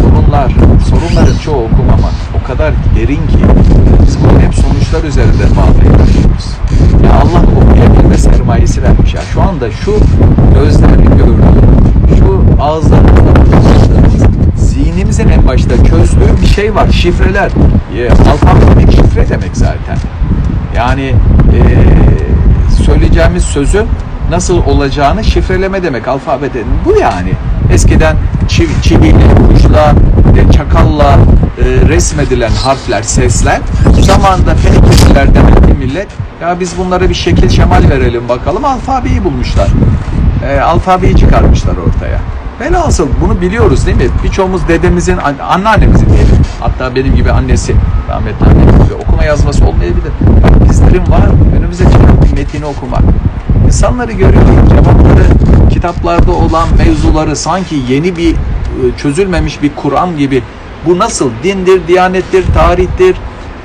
sorunlar, 0.00 0.52
sorunların 0.90 1.38
çoğu 1.44 1.56
okumamak 1.56 2.12
o 2.42 2.46
kadar 2.46 2.72
derin 2.96 3.14
ki 3.16 3.38
biz 4.06 4.18
bunu 4.24 4.40
hep 4.40 4.54
sonuçlar 4.54 5.08
üzerinde 5.08 5.44
bağlayabiliyoruz. 5.56 6.46
Ya 7.04 7.12
Allah 7.12 7.42
okuyabilme 7.64 8.18
sermayesi 8.18 8.82
vermiş 8.82 9.14
ya. 9.14 9.20
Şu 9.32 9.42
anda 9.42 9.70
şu 9.70 9.94
gözlerini 10.54 11.16
gördüğüm, 11.16 12.16
şu 12.18 12.44
ağızlarımızla 12.62 13.34
konuştuğumuz, 13.34 14.22
zihnimizin 14.56 15.28
en 15.28 15.46
başta 15.46 15.84
çözdüğü 15.84 16.42
bir 16.42 16.46
şey 16.46 16.74
var. 16.74 16.88
Şifreler. 16.92 17.50
E, 17.96 18.10
alfabetik 18.10 18.99
şifre 19.10 19.28
demek 19.28 19.56
zaten. 19.56 19.98
Yani 20.76 21.14
e, 21.52 21.60
söyleyeceğimiz 22.84 23.44
sözün 23.44 23.86
nasıl 24.30 24.66
olacağını 24.66 25.24
şifreleme 25.24 25.82
demek 25.82 26.08
alfabetin. 26.08 26.64
Bu 26.84 26.98
yani. 26.98 27.32
Eskiden 27.72 28.16
çiv, 28.48 28.68
çiviyle, 28.82 29.34
kuşla, 29.48 29.94
e, 30.36 30.52
çakalla 30.52 31.18
e, 31.58 31.88
resmedilen 31.88 32.50
harfler, 32.50 33.02
sesler 33.02 33.60
zamanında 34.00 34.54
Fenikliler 34.54 35.34
demek 35.34 35.78
millet 35.78 36.08
ya 36.42 36.60
biz 36.60 36.78
bunlara 36.78 37.08
bir 37.08 37.14
şekil 37.14 37.48
şemal 37.48 37.90
verelim 37.90 38.28
bakalım 38.28 38.64
alfabeyi 38.64 39.24
bulmuşlar. 39.24 39.68
E, 40.50 40.60
alfabeyi 40.60 41.16
çıkarmışlar 41.16 41.72
ortaya. 41.72 42.20
Velhasıl 42.60 43.08
bunu 43.20 43.40
biliyoruz 43.40 43.86
değil 43.86 43.96
mi? 43.96 44.06
Birçoğumuz 44.24 44.68
dedemizin, 44.68 45.16
an- 45.16 45.38
anneannemizin 45.48 46.06
diyelim. 46.06 46.36
Hatta 46.60 46.94
benim 46.94 47.14
gibi 47.14 47.30
annesi, 47.32 47.74
rahmetli 48.08 48.46
annem 48.46 48.84
gibi 48.84 48.94
okuma 48.94 49.24
yazması 49.24 49.64
olmayabilir. 49.66 50.12
Bizlerin 50.70 51.10
var, 51.10 51.22
önümüze 51.58 51.84
çıkan 51.84 52.22
bir 52.24 52.32
metini 52.38 52.64
okumak. 52.66 53.02
İnsanları 53.66 54.12
görüyor, 54.12 54.42
cevapları 54.70 55.24
kitaplarda 55.70 56.32
olan 56.32 56.68
mevzuları 56.78 57.36
sanki 57.36 57.76
yeni 57.88 58.16
bir 58.16 58.30
e, 58.32 58.36
çözülmemiş 58.98 59.62
bir 59.62 59.70
Kur'an 59.76 60.18
gibi 60.18 60.42
bu 60.86 60.98
nasıl 60.98 61.30
dindir, 61.42 61.80
diyanettir, 61.88 62.44
tarihtir, 62.54 63.16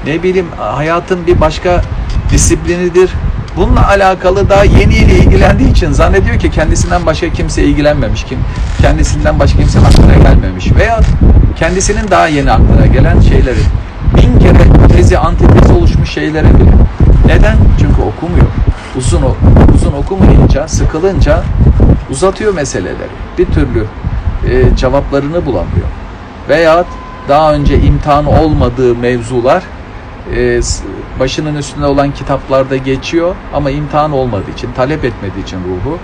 ne 0.05 0.23
bileyim 0.23 0.47
hayatın 0.57 1.27
bir 1.27 1.41
başka 1.41 1.81
disiplinidir. 2.31 3.09
Bununla 3.55 3.87
alakalı 3.87 4.49
daha 4.49 4.63
yeni 4.63 4.95
yeni 4.95 5.11
ilgilendiği 5.11 5.71
için 5.71 5.91
zannediyor 5.91 6.39
ki 6.39 6.51
kendisinden 6.51 7.05
başka 7.05 7.29
kimse 7.29 7.63
ilgilenmemiş 7.63 8.23
kim 8.23 8.39
kendisinden 8.81 9.39
başka 9.39 9.59
kimse 9.59 9.79
aklına 9.79 10.29
gelmemiş 10.29 10.71
veya 10.71 10.99
kendisinin 11.59 12.07
daha 12.11 12.27
yeni 12.27 12.51
aklına 12.51 12.85
gelen 12.85 13.19
şeyleri 13.19 13.59
bin 14.17 14.39
kere 14.39 14.87
tezi 14.95 15.17
antitezi 15.17 15.73
oluşmuş 15.73 16.09
şeylere 16.09 16.47
bile. 16.47 16.71
Neden? 17.25 17.57
Çünkü 17.79 18.01
okumuyor. 18.01 18.47
Uzun 18.97 19.21
uzun 19.75 19.93
okumayınca, 19.93 20.67
sıkılınca 20.67 21.43
uzatıyor 22.09 22.53
meseleleri. 22.53 22.95
Bir 23.37 23.45
türlü 23.45 23.85
e, 24.49 24.75
cevaplarını 24.75 25.45
bulamıyor. 25.45 25.87
Veya 26.49 26.85
daha 27.29 27.53
önce 27.53 27.79
imtihan 27.79 28.25
olmadığı 28.25 28.95
mevzular 28.95 29.63
e, 30.35 30.61
başının 31.19 31.55
üstünde 31.55 31.85
olan 31.85 32.13
kitaplarda 32.13 32.77
geçiyor 32.77 33.35
ama 33.53 33.71
imtihan 33.71 34.11
olmadığı 34.11 34.51
için, 34.51 34.69
talep 34.75 35.05
etmediği 35.05 35.43
için 35.43 35.57
ruhu 35.57 35.99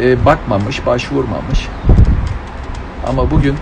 e, 0.00 0.24
bakmamış, 0.24 0.86
başvurmamış. 0.86 1.68
Ama 3.08 3.30
bugün 3.30 3.54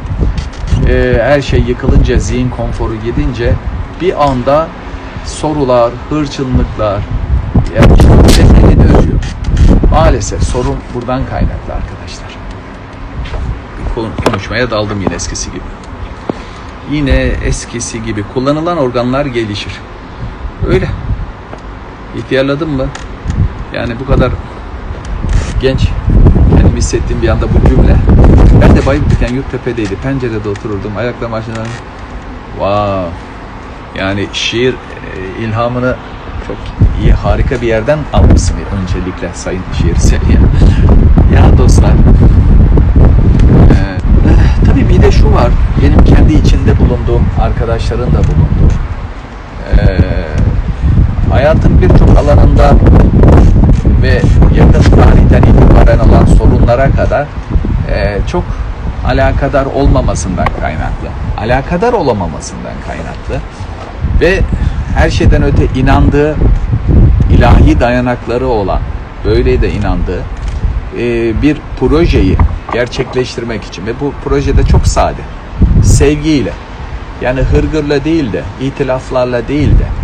e, 0.88 1.18
her 1.22 1.42
şey 1.42 1.60
yıkılınca, 1.60 2.18
zihin 2.18 2.50
konforu 2.50 2.94
gidince 3.04 3.54
bir 4.00 4.24
anda 4.24 4.68
sorular, 5.26 5.92
hırçınlıklar, 6.10 7.00
yani 7.76 7.96
temelini 8.36 8.84
örüyor. 8.84 9.20
Maalesef 9.90 10.42
sorun 10.42 10.76
buradan 10.94 11.26
kaynaklı 11.26 11.74
arkadaşlar. 11.74 12.32
konuşmaya 14.24 14.70
daldım 14.70 15.00
yine 15.00 15.14
eskisi 15.14 15.50
gibi. 15.50 15.62
Yine 16.90 17.16
eskisi 17.44 18.02
gibi 18.04 18.24
kullanılan 18.34 18.78
organlar 18.78 19.26
gelişir. 19.26 19.72
Öyle. 20.68 20.88
İhtiyarladım 22.16 22.70
mı? 22.70 22.86
Yani 23.74 23.94
bu 24.00 24.06
kadar 24.06 24.32
genç 25.60 25.88
benim 26.56 26.76
hissettiğim 26.76 27.22
bir 27.22 27.28
anda 27.28 27.46
bu 27.48 27.68
cümle. 27.68 27.96
Ben 28.62 28.76
de 28.76 28.86
Bayburt'tayken 28.86 29.34
Yurttepe'deydi. 29.36 29.96
Pencerede 29.96 30.48
otururdum. 30.48 30.96
Ayakta 30.96 31.28
maşından 31.28 31.66
wow. 32.52 33.10
Yani 33.98 34.26
şiir 34.32 34.74
e, 34.74 35.42
ilhamını 35.44 35.96
çok 36.46 36.56
iyi, 37.02 37.12
harika 37.12 37.62
bir 37.62 37.66
yerden 37.66 37.98
almışsın 38.12 38.56
öncelikle 38.82 39.28
sayın 39.34 39.62
şiir 39.78 39.96
seviye. 39.96 40.38
Ya 41.34 41.58
dostlar, 41.58 41.90
e, 43.70 43.78
tabii 44.66 44.88
bir 44.88 45.02
de 45.02 45.12
şu 45.12 45.32
var, 45.32 45.48
benim 45.82 46.04
kendi 46.04 46.32
içinde 46.32 46.78
bulunduğum, 46.78 47.26
arkadaşların 47.40 48.06
da 48.06 48.18
bulunduğu, 48.18 48.72
e, 49.76 49.98
hayatın 51.32 51.82
birçok 51.82 52.18
alanında 52.18 52.70
ve 54.02 54.22
yakın 54.56 54.82
tarihten 54.82 55.42
itibaren 55.42 55.98
olan 55.98 56.24
sorunlara 56.24 56.90
kadar 56.90 57.26
e, 57.90 58.18
çok 58.26 58.44
alakadar 59.06 59.66
olmamasından 59.66 60.46
kaynaklı, 60.60 61.08
alakadar 61.38 61.92
olamamasından 61.92 62.72
kaynaklı 62.86 63.46
ve 64.20 64.40
her 64.96 65.10
şeyden 65.10 65.42
öte 65.42 65.64
inandığı 65.80 66.36
ilahi 67.30 67.80
dayanakları 67.80 68.46
olan, 68.46 68.80
böyle 69.24 69.62
de 69.62 69.72
inandığı 69.72 70.22
e, 70.98 71.02
bir 71.42 71.56
projeyi 71.80 72.36
gerçekleştirmek 72.72 73.64
için 73.64 73.86
ve 73.86 74.00
bu 74.00 74.12
projede 74.24 74.64
çok 74.64 74.86
sade, 74.86 75.22
sevgiyle, 75.82 76.52
yani 77.22 77.40
hırgırla 77.40 78.04
değil 78.04 78.32
de, 78.32 78.42
itilaflarla 78.60 79.48
değil 79.48 79.70
de, 79.70 80.01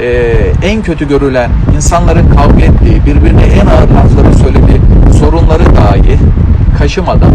e, 0.00 0.34
en 0.62 0.82
kötü 0.82 1.08
görülen 1.08 1.50
insanların 1.74 2.28
kavga 2.28 2.64
ettiği, 2.64 3.06
birbirine 3.06 3.42
en 3.42 3.66
ağır 3.66 3.88
lafları 3.88 4.34
söylediği 4.34 4.80
sorunları 5.20 5.76
dahi 5.76 6.18
kaşımadan, 6.78 7.30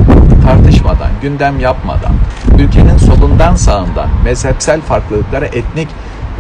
tartışmadan, 0.46 1.10
gündem 1.22 1.60
yapmadan, 1.60 2.14
ülkenin 2.60 2.98
solundan 2.98 3.56
sağından, 3.56 4.10
mezhepsel 4.24 4.82
farklılıklara, 4.82 5.46
etnik 5.46 5.88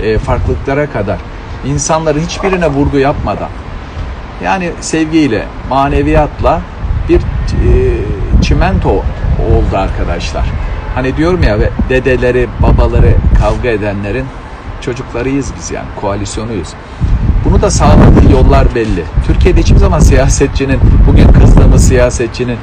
e, 0.03 0.17
farklılıklara 0.17 0.91
kadar 0.91 1.17
insanların 1.65 2.19
hiçbirine 2.19 2.67
vurgu 2.67 2.97
yapmadan, 2.97 3.49
yani 4.43 4.71
sevgiyle, 4.81 5.43
maneviyatla 5.69 6.61
bir 7.09 7.17
e, 7.17 7.23
çimento 8.41 8.89
oldu 8.89 9.77
arkadaşlar. 9.77 10.45
Hani 10.95 11.17
diyorum 11.17 11.43
ya 11.43 11.57
dedeleri, 11.89 12.47
babaları 12.61 13.13
kavga 13.39 13.69
edenlerin 13.69 14.25
çocuklarıyız 14.81 15.53
biz 15.59 15.71
yani 15.71 15.87
koalisyonuyuz. 16.01 16.67
Bunu 17.45 17.61
da 17.61 17.71
sağladığı 17.71 18.31
yollar 18.31 18.67
belli. 18.75 19.03
Türkiye'de 19.27 19.59
hiçbir 19.59 19.77
zaman 19.77 19.99
siyasetçinin, 19.99 20.79
bugün 21.07 21.27
kızdığımız 21.27 21.87
siyasetçinin 21.87 22.57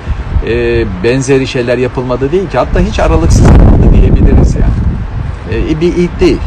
e, 0.46 0.84
benzeri 1.04 1.46
şeyler 1.46 1.78
yapılmadı 1.78 2.32
değil 2.32 2.48
ki. 2.48 2.58
Hatta 2.58 2.80
hiç 2.80 3.00
aralıksız 3.00 3.46
yapıldı 3.46 3.92
diyebiliriz 3.92 4.54
yani. 4.54 4.74
E, 5.70 5.80
bir 5.80 5.96
ilk 5.96 6.20
değil. 6.20 6.40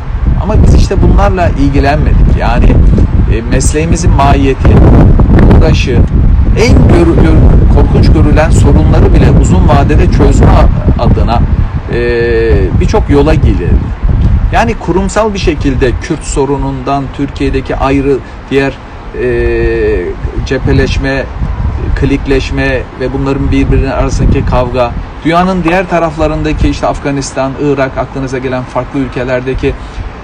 Ama 0.43 0.63
biz 0.63 0.75
işte 0.75 0.95
bunlarla 1.01 1.49
ilgilenmedik. 1.49 2.37
Yani 2.39 2.65
e, 3.33 3.41
mesleğimizin 3.41 4.11
mahiyeti, 4.11 4.69
uğraşı, 5.57 5.97
en 6.59 6.87
gör, 6.87 7.23
gör, 7.23 7.35
korkunç 7.75 8.13
görülen 8.13 8.49
sorunları 8.49 9.13
bile 9.13 9.31
uzun 9.41 9.67
vadede 9.67 10.11
çözme 10.11 10.47
adına 10.99 11.41
e, 11.93 11.99
birçok 12.79 13.09
yola 13.09 13.33
girildi. 13.33 13.69
Yani 14.51 14.73
kurumsal 14.73 15.33
bir 15.33 15.39
şekilde 15.39 15.91
Kürt 16.01 16.23
sorunundan 16.23 17.03
Türkiye'deki 17.17 17.75
ayrı 17.75 18.17
diğer 18.51 18.73
e, 19.21 19.27
cepheleşme, 20.45 21.23
klikleşme 21.95 22.81
ve 22.99 23.13
bunların 23.13 23.51
birbirinin 23.51 23.91
arasındaki 23.91 24.45
kavga, 24.45 24.91
dünyanın 25.25 25.63
diğer 25.63 25.89
taraflarındaki 25.89 26.69
işte 26.69 26.87
Afganistan, 26.87 27.51
Irak, 27.61 27.97
aklınıza 27.97 28.37
gelen 28.37 28.63
farklı 28.63 28.99
ülkelerdeki 28.99 29.73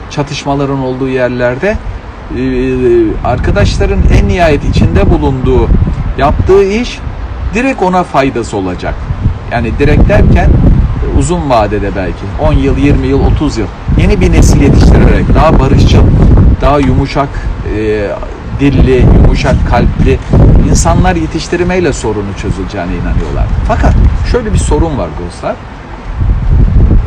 çatışmaların 0.10 0.80
olduğu 0.80 1.10
yerlerde 1.10 1.78
e, 2.38 2.44
arkadaşların 3.26 4.00
en 4.20 4.28
nihayet 4.28 4.64
içinde 4.66 5.10
bulunduğu 5.10 5.68
yaptığı 6.18 6.64
iş 6.64 7.00
direkt 7.54 7.82
ona 7.82 8.04
faydası 8.04 8.58
olacak. 8.58 8.96
Yani 9.52 9.72
direkt 9.80 10.10
derken 10.10 10.50
uzun 11.18 11.50
vadede 11.50 11.96
belki 11.96 12.24
10 12.42 12.54
yıl, 12.54 12.78
20 12.78 13.08
yıl, 13.08 13.26
30 13.26 13.58
yıl 13.58 13.68
yeni 13.98 14.22
bir 14.22 14.32
nesil 14.32 14.62
yetiştirerek 14.62 15.36
daha 15.36 15.60
barışçıl, 15.60 16.04
daha 16.62 16.80
yumuşak 16.80 17.30
e, 17.78 18.08
dilli, 18.60 19.06
yumuşak 19.18 19.56
kalpli 19.70 20.20
insanlar 20.70 21.16
yetiştirmeyle 21.16 21.94
sorunu 21.94 22.34
çözüleceğine 22.42 22.92
inanıyorlar. 22.92 23.46
Fakat 23.68 23.94
şöyle 24.32 24.54
bir 24.54 24.58
sorun 24.58 24.98
var 24.98 25.10
dostlar. 25.26 25.56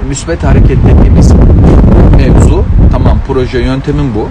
Müsbet 0.09 0.44
hareket 0.44 0.79
dediğimiz 0.87 1.33
mevzu, 2.16 2.64
tamam 2.92 3.18
proje 3.27 3.59
yöntemin 3.59 4.14
bu. 4.14 4.29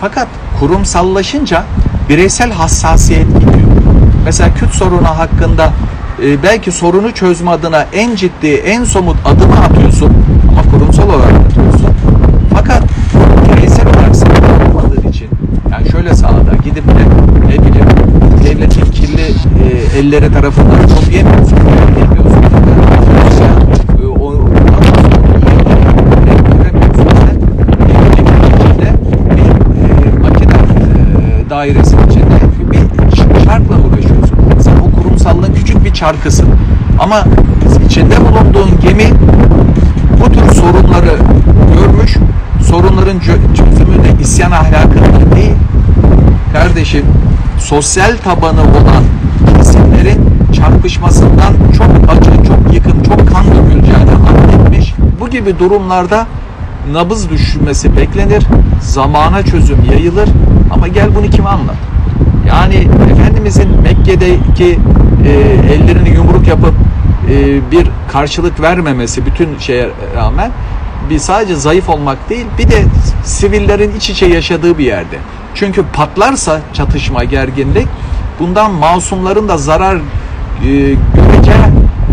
Fakat 0.00 0.28
kurumsallaşınca 0.60 1.64
bireysel 2.08 2.52
hassasiyet 2.52 3.26
gidiyor. 3.26 3.68
Mesela 4.24 4.54
Kürt 4.54 4.74
sorunu 4.74 5.08
hakkında 5.08 5.72
e, 6.24 6.42
belki 6.42 6.72
sorunu 6.72 7.12
çözme 7.12 7.50
adına 7.50 7.86
en 7.92 8.16
ciddi, 8.16 8.54
en 8.54 8.84
somut 8.84 9.16
adımı 9.24 9.60
atıyorsun 9.60 10.12
ama 10.50 10.62
kurumsal 10.70 11.08
olarak 11.08 11.34
atıyorsun. 11.46 11.88
Fakat 12.54 12.82
bireysel 13.56 13.86
olarak 13.86 14.16
sen 14.16 14.28
olmadığın 14.70 15.08
için 15.08 15.28
yani 15.70 15.90
şöyle 15.90 16.14
sağda 16.14 16.54
gidip 16.64 16.88
de 16.88 17.04
ne 17.46 17.66
bileyim 17.66 17.88
devletin 18.44 18.84
kirli 18.84 19.26
e, 20.02 20.06
elleri 20.06 20.32
tarafından 20.32 20.78
çok 20.88 21.14
yemiyorsun. 21.14 21.58
Yemiyorsun. 21.98 22.42
E, 24.02 24.06
o, 24.06 24.24
o, 24.24 24.38
dairesinin 31.50 32.08
içinde 32.08 32.24
bir 32.72 33.16
şartla 33.44 33.74
uğraşıyorsun. 33.74 34.36
Sen 34.60 34.76
o 34.76 35.00
kurumsallığın 35.00 35.54
küçük 35.54 35.84
bir 35.84 35.94
çarkısın. 35.94 36.48
Ama 36.98 37.24
içinde 37.86 38.14
bulunduğun 38.20 38.80
gemi 38.82 39.06
bu 40.20 40.32
tür 40.32 40.54
sorunları 40.54 41.16
görmüş, 41.74 42.16
sorunların 42.66 43.18
çözümüne 43.18 44.20
isyan 44.20 44.50
ahlakından 44.50 45.36
değil, 45.36 45.54
kardeşim 46.52 47.04
sosyal 47.58 48.16
tabanı 48.24 48.60
olan 48.60 49.04
kesimlerin 49.92 50.52
çarpışmasından 50.52 51.54
çok 51.78 52.10
acı, 52.10 52.30
çok 52.48 52.74
yıkım, 52.74 53.02
çok 53.02 53.32
kan 53.32 53.44
döküleceğini 53.46 54.10
anletmiş. 54.28 54.94
Bu 55.20 55.30
gibi 55.30 55.58
durumlarda 55.58 56.26
nabız 56.92 57.30
düşmesi 57.30 57.96
beklenir, 57.96 58.46
zamana 58.80 59.42
çözüm 59.42 59.84
yayılır 59.90 60.28
ama 60.74 60.88
gel 60.88 61.14
bunu 61.14 61.30
kime 61.30 61.48
anlat? 61.48 61.76
Yani 62.48 62.88
Efendimizin 63.12 63.80
Mekke'deki 63.80 64.78
e, 65.26 65.30
ellerini 65.74 66.10
yumruk 66.10 66.48
yapıp 66.48 66.74
e, 67.30 67.70
bir 67.70 67.86
karşılık 68.12 68.60
vermemesi 68.60 69.26
bütün 69.26 69.58
şeye 69.58 69.88
rağmen 70.16 70.50
bir 71.10 71.18
sadece 71.18 71.54
zayıf 71.54 71.88
olmak 71.88 72.30
değil 72.30 72.46
bir 72.58 72.70
de 72.70 72.82
sivillerin 73.24 73.96
iç 73.96 74.10
içe 74.10 74.26
yaşadığı 74.26 74.78
bir 74.78 74.84
yerde. 74.84 75.16
Çünkü 75.54 75.82
patlarsa 75.92 76.60
çatışma, 76.72 77.24
gerginlik 77.24 77.88
bundan 78.42 78.72
masumların 78.72 79.48
da 79.48 79.56
zarar 79.56 79.96
e, 79.96 80.00
göreceği 81.14 81.56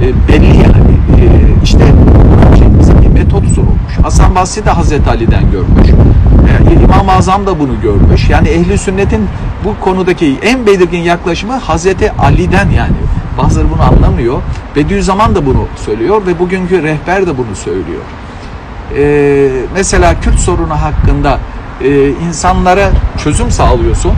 e, 0.02 0.28
belli 0.28 0.58
yani. 0.58 0.94
E, 1.22 1.26
işte 1.64 1.80
bir 3.02 3.08
metot 3.08 3.44
sorulmuş. 3.48 3.98
Hasan 4.04 4.36
Basri 4.36 4.66
de 4.66 4.70
Hazreti 4.70 5.10
Ali'den 5.10 5.52
görmüş. 5.52 5.90
E, 6.70 6.84
İmam-ı 6.84 7.12
Azam 7.12 7.48
da 7.48 7.60
bunu 7.60 7.82
görmüş. 7.82 8.30
Yani 8.30 8.48
ehli 8.50 8.78
sünnetin 8.78 9.28
bu 9.66 9.86
konudaki 9.86 10.38
en 10.44 10.66
belirgin 10.66 11.02
yaklaşımı 11.02 11.54
Hazreti 11.54 12.12
Ali'den 12.12 12.70
yani. 12.70 12.96
Bazıları 13.38 13.68
bunu 13.72 13.82
anlamıyor. 13.82 14.42
Bediüzzaman 14.76 15.36
da 15.36 15.46
bunu 15.46 15.66
söylüyor 15.86 16.22
ve 16.28 16.40
bugünkü 16.40 16.84
rehber 16.84 17.28
de 17.28 17.38
bunu 17.38 17.56
söylüyor. 17.56 18.02
Ee, 18.98 19.50
mesela 19.74 20.20
Kürt 20.22 20.40
sorunu 20.40 20.82
hakkında 20.82 21.40
e, 21.84 22.10
insanlara 22.10 22.90
çözüm 23.24 23.52
sağlıyorsun. 23.52 24.12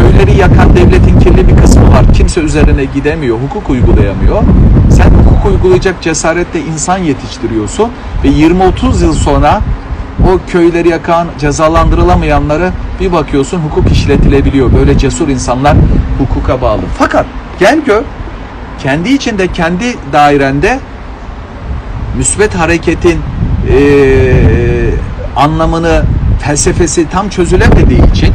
Köyleri 0.00 0.38
yakan 0.38 0.76
devletin 0.76 1.20
kirli 1.20 1.48
bir 1.48 1.56
kısmı 1.56 1.90
var. 1.90 2.12
Kimse 2.14 2.40
üzerine 2.40 2.84
gidemiyor, 2.84 3.38
hukuk 3.46 3.70
uygulayamıyor. 3.70 4.42
Sen 4.90 5.10
hukuk 5.10 5.46
uygulayacak 5.46 6.02
cesarette 6.02 6.60
insan 6.60 6.98
yetiştiriyorsun 6.98 7.90
ve 8.24 8.28
20-30 8.28 9.02
yıl 9.02 9.12
sonra 9.12 9.60
o 10.26 10.50
köyleri 10.50 10.88
yakan, 10.88 11.28
cezalandırılamayanları 11.38 12.70
bir 13.00 13.12
bakıyorsun 13.12 13.58
hukuk 13.58 13.92
işletilebiliyor. 13.92 14.72
Böyle 14.72 14.98
cesur 14.98 15.28
insanlar 15.28 15.76
hukuka 16.18 16.60
bağlı. 16.60 16.80
Fakat 16.98 17.26
gel 17.60 17.80
gör 17.86 18.02
kendi 18.82 19.08
içinde 19.08 19.48
kendi 19.48 19.84
dairende 20.12 20.78
müsbet 22.16 22.54
hareketin 22.54 23.20
e, 23.70 23.80
anlamını 25.36 26.02
felsefesi 26.40 27.10
tam 27.10 27.28
çözülemediği 27.28 28.10
için 28.10 28.34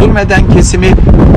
zulmeden 0.00 0.50
kesimi 0.50 0.88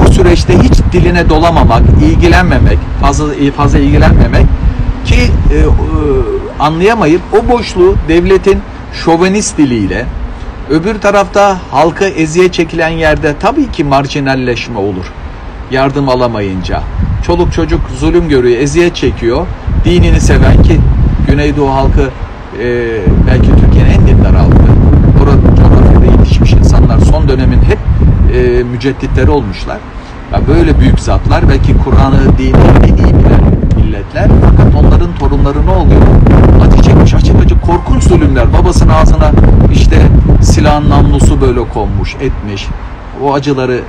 bu 0.06 0.14
süreçte 0.14 0.54
hiç 0.60 0.74
diline 0.92 1.30
dolamamak, 1.30 1.82
ilgilenmemek, 2.04 2.78
fazla 3.02 3.26
fazla 3.58 3.80
ilgilenmemek 3.80 4.46
ki 5.06 5.16
e, 5.16 5.58
e, 5.58 5.66
anlayamayıp 6.60 7.22
o 7.34 7.52
boşluğu 7.52 7.96
devletin 8.08 8.60
şovenist 8.94 9.58
diliyle 9.58 10.06
öbür 10.70 10.96
tarafta 11.02 11.58
halka 11.72 12.06
eziyet 12.06 12.54
çekilen 12.54 12.90
yerde 12.90 13.36
tabii 13.40 13.72
ki 13.72 13.84
marjinalleşme 13.84 14.80
olur. 14.80 15.06
Yardım 15.72 16.10
alamayınca. 16.10 16.82
Çoluk 17.26 17.54
çocuk 17.54 17.82
zulüm 18.00 18.30
görüyor, 18.30 18.62
eziyet 18.62 18.96
çekiyor. 18.96 19.48
Dinini 19.86 20.22
seven 20.22 20.64
ki 20.64 20.80
Güneydoğu 21.28 21.70
halkı 21.70 22.10
e, 22.62 22.98
belki 23.28 23.48
Türkiye'nin 23.48 23.92
en 23.92 24.08
dindar 24.08 24.36
halkı. 24.36 24.58
Burada 25.20 25.56
coğrafyada 25.56 26.06
yetişmiş 26.06 26.54
insanlar 26.54 27.00
son 27.00 27.28
dönemin 27.28 27.62
hep 27.62 27.78
e, 28.34 28.64
mücedditleri 28.64 29.32
olmuşlar. 29.32 29.78
Yani 30.34 30.48
böyle 30.48 30.80
büyük 30.80 31.00
zatlar 31.00 31.50
belki 31.50 31.78
Kur'an'ı, 31.78 32.38
dini 32.38 32.58
en 32.84 32.98
iyi 32.98 33.14
bilen 33.20 33.42
milletler. 33.76 34.28
Fakat 34.46 34.76
onların 34.76 35.16
torunları 35.20 35.66
ne 35.66 35.72
oluyor? 35.72 36.02
Acı 36.62 36.82
çekmiş 36.84 37.14
açık 37.14 37.44
açık 37.46 37.62
korkunç 37.62 38.04
zulümler. 38.04 38.54
Babasının 38.54 38.94
ağzına 38.94 39.32
işte 39.74 39.98
silahın 40.42 40.90
namlusu 40.90 41.42
böyle 41.42 41.68
konmuş, 41.68 42.16
etmiş. 42.16 42.68
O 43.24 43.34
acıları 43.34 43.82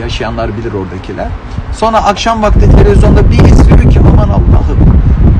yaşayanlar 0.00 0.56
bilir 0.56 0.72
oradakiler. 0.72 1.28
Sonra 1.72 2.04
akşam 2.04 2.42
vakti 2.42 2.76
televizyonda 2.76 3.30
bir 3.30 3.38
izliyor 3.38 3.90
ki 3.90 4.00
aman 4.00 4.28
Allah'ım 4.28 4.94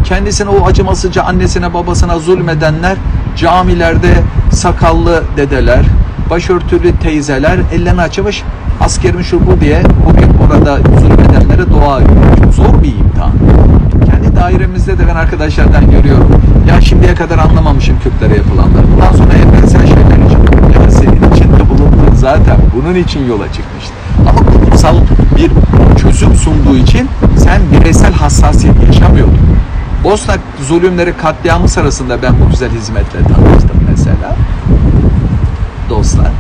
kendisine 0.05 0.49
o 0.49 0.67
acımasızca 0.67 1.23
annesine 1.23 1.75
babasına 1.75 2.19
zulmedenler 2.19 2.97
camilerde 3.37 4.15
sakallı 4.53 5.23
dedeler, 5.37 5.85
başörtülü 6.31 6.97
teyzeler 7.03 7.59
ellerini 7.73 8.01
açmış 8.01 8.43
askerim 8.81 9.25
şu 9.25 9.47
bu 9.47 9.61
diye 9.61 9.83
bugün 10.09 10.29
orada 10.47 10.79
zulmedenlere 11.01 11.71
dua 11.71 12.01
ediyor. 12.01 12.53
Zor 12.53 12.83
bir 12.83 12.89
imtihan. 12.89 13.33
Kendi 14.07 14.37
dairemizde 14.37 14.99
de 14.99 15.03
ben 15.09 15.15
arkadaşlardan 15.15 15.91
görüyorum. 15.91 16.29
Ya 16.69 16.81
şimdiye 16.81 17.15
kadar 17.15 17.39
anlamamışım 17.39 17.97
Kürtlere 18.03 18.37
yapılanları. 18.37 18.87
Bundan 18.95 19.13
sonra 19.13 19.33
evrensel 19.33 19.87
şeyler 19.87 20.27
için. 20.27 20.39
Ya 20.75 20.91
senin 20.91 21.33
içinde 21.35 21.69
bulunduğun 21.71 22.15
zaten 22.15 22.57
bunun 22.77 22.95
için 22.95 23.27
yola 23.29 23.53
çıkmıştı. 23.53 23.95
Ama 24.21 24.39
kurumsal 24.39 24.97
bir 25.37 25.51
çözüm 25.99 26.35
sunduğu 26.35 26.77
için 26.77 27.09
sen 27.37 27.61
bireysel 27.73 28.13
hassasiyet 28.13 28.87
yaşamıyordun. 28.87 29.39
Bosna 30.05 30.35
zulümleri 30.69 31.13
katliamı 31.17 31.69
sırasında 31.69 32.23
ben 32.23 32.35
bu 32.41 32.51
güzel 32.51 32.71
hizmetle 32.71 33.19
tanıştım 33.19 33.81
mesela. 33.91 34.34
Dostlar. 35.99 36.31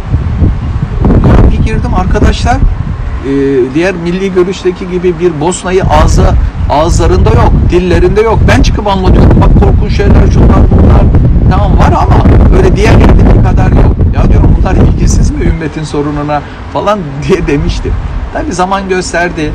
Bir 1.52 1.64
girdim 1.64 1.94
arkadaşlar 1.94 2.54
e, 2.54 3.30
diğer 3.74 3.94
milli 3.94 4.34
görüşteki 4.34 4.90
gibi 4.90 5.18
bir 5.20 5.40
Bosna'yı 5.40 5.84
ağza, 5.84 6.34
ağızlarında 6.70 7.30
yok, 7.30 7.52
dillerinde 7.70 8.20
yok. 8.20 8.38
Ben 8.48 8.62
çıkıp 8.62 8.86
anlatıyorum. 8.86 9.40
Bak 9.40 9.60
korkunç 9.60 9.96
şeyler 9.96 10.30
şunlar 10.32 10.58
bunlar. 10.70 11.02
Tamam 11.50 11.78
var 11.78 11.92
ama 11.92 12.24
öyle 12.56 12.76
diğer 12.76 12.92
yerdeki 12.92 13.42
kadar 13.42 13.68
yok. 13.82 13.96
Ya 14.14 14.28
diyorum 14.28 14.56
bunlar 14.58 14.74
ilgisiz 14.74 15.30
mi 15.30 15.44
ümmetin 15.44 15.84
sorununa 15.84 16.42
falan 16.72 16.98
diye 17.28 17.46
demiştim. 17.46 17.92
Tabi 18.32 18.52
zaman 18.52 18.88
gösterdi. 18.88 19.52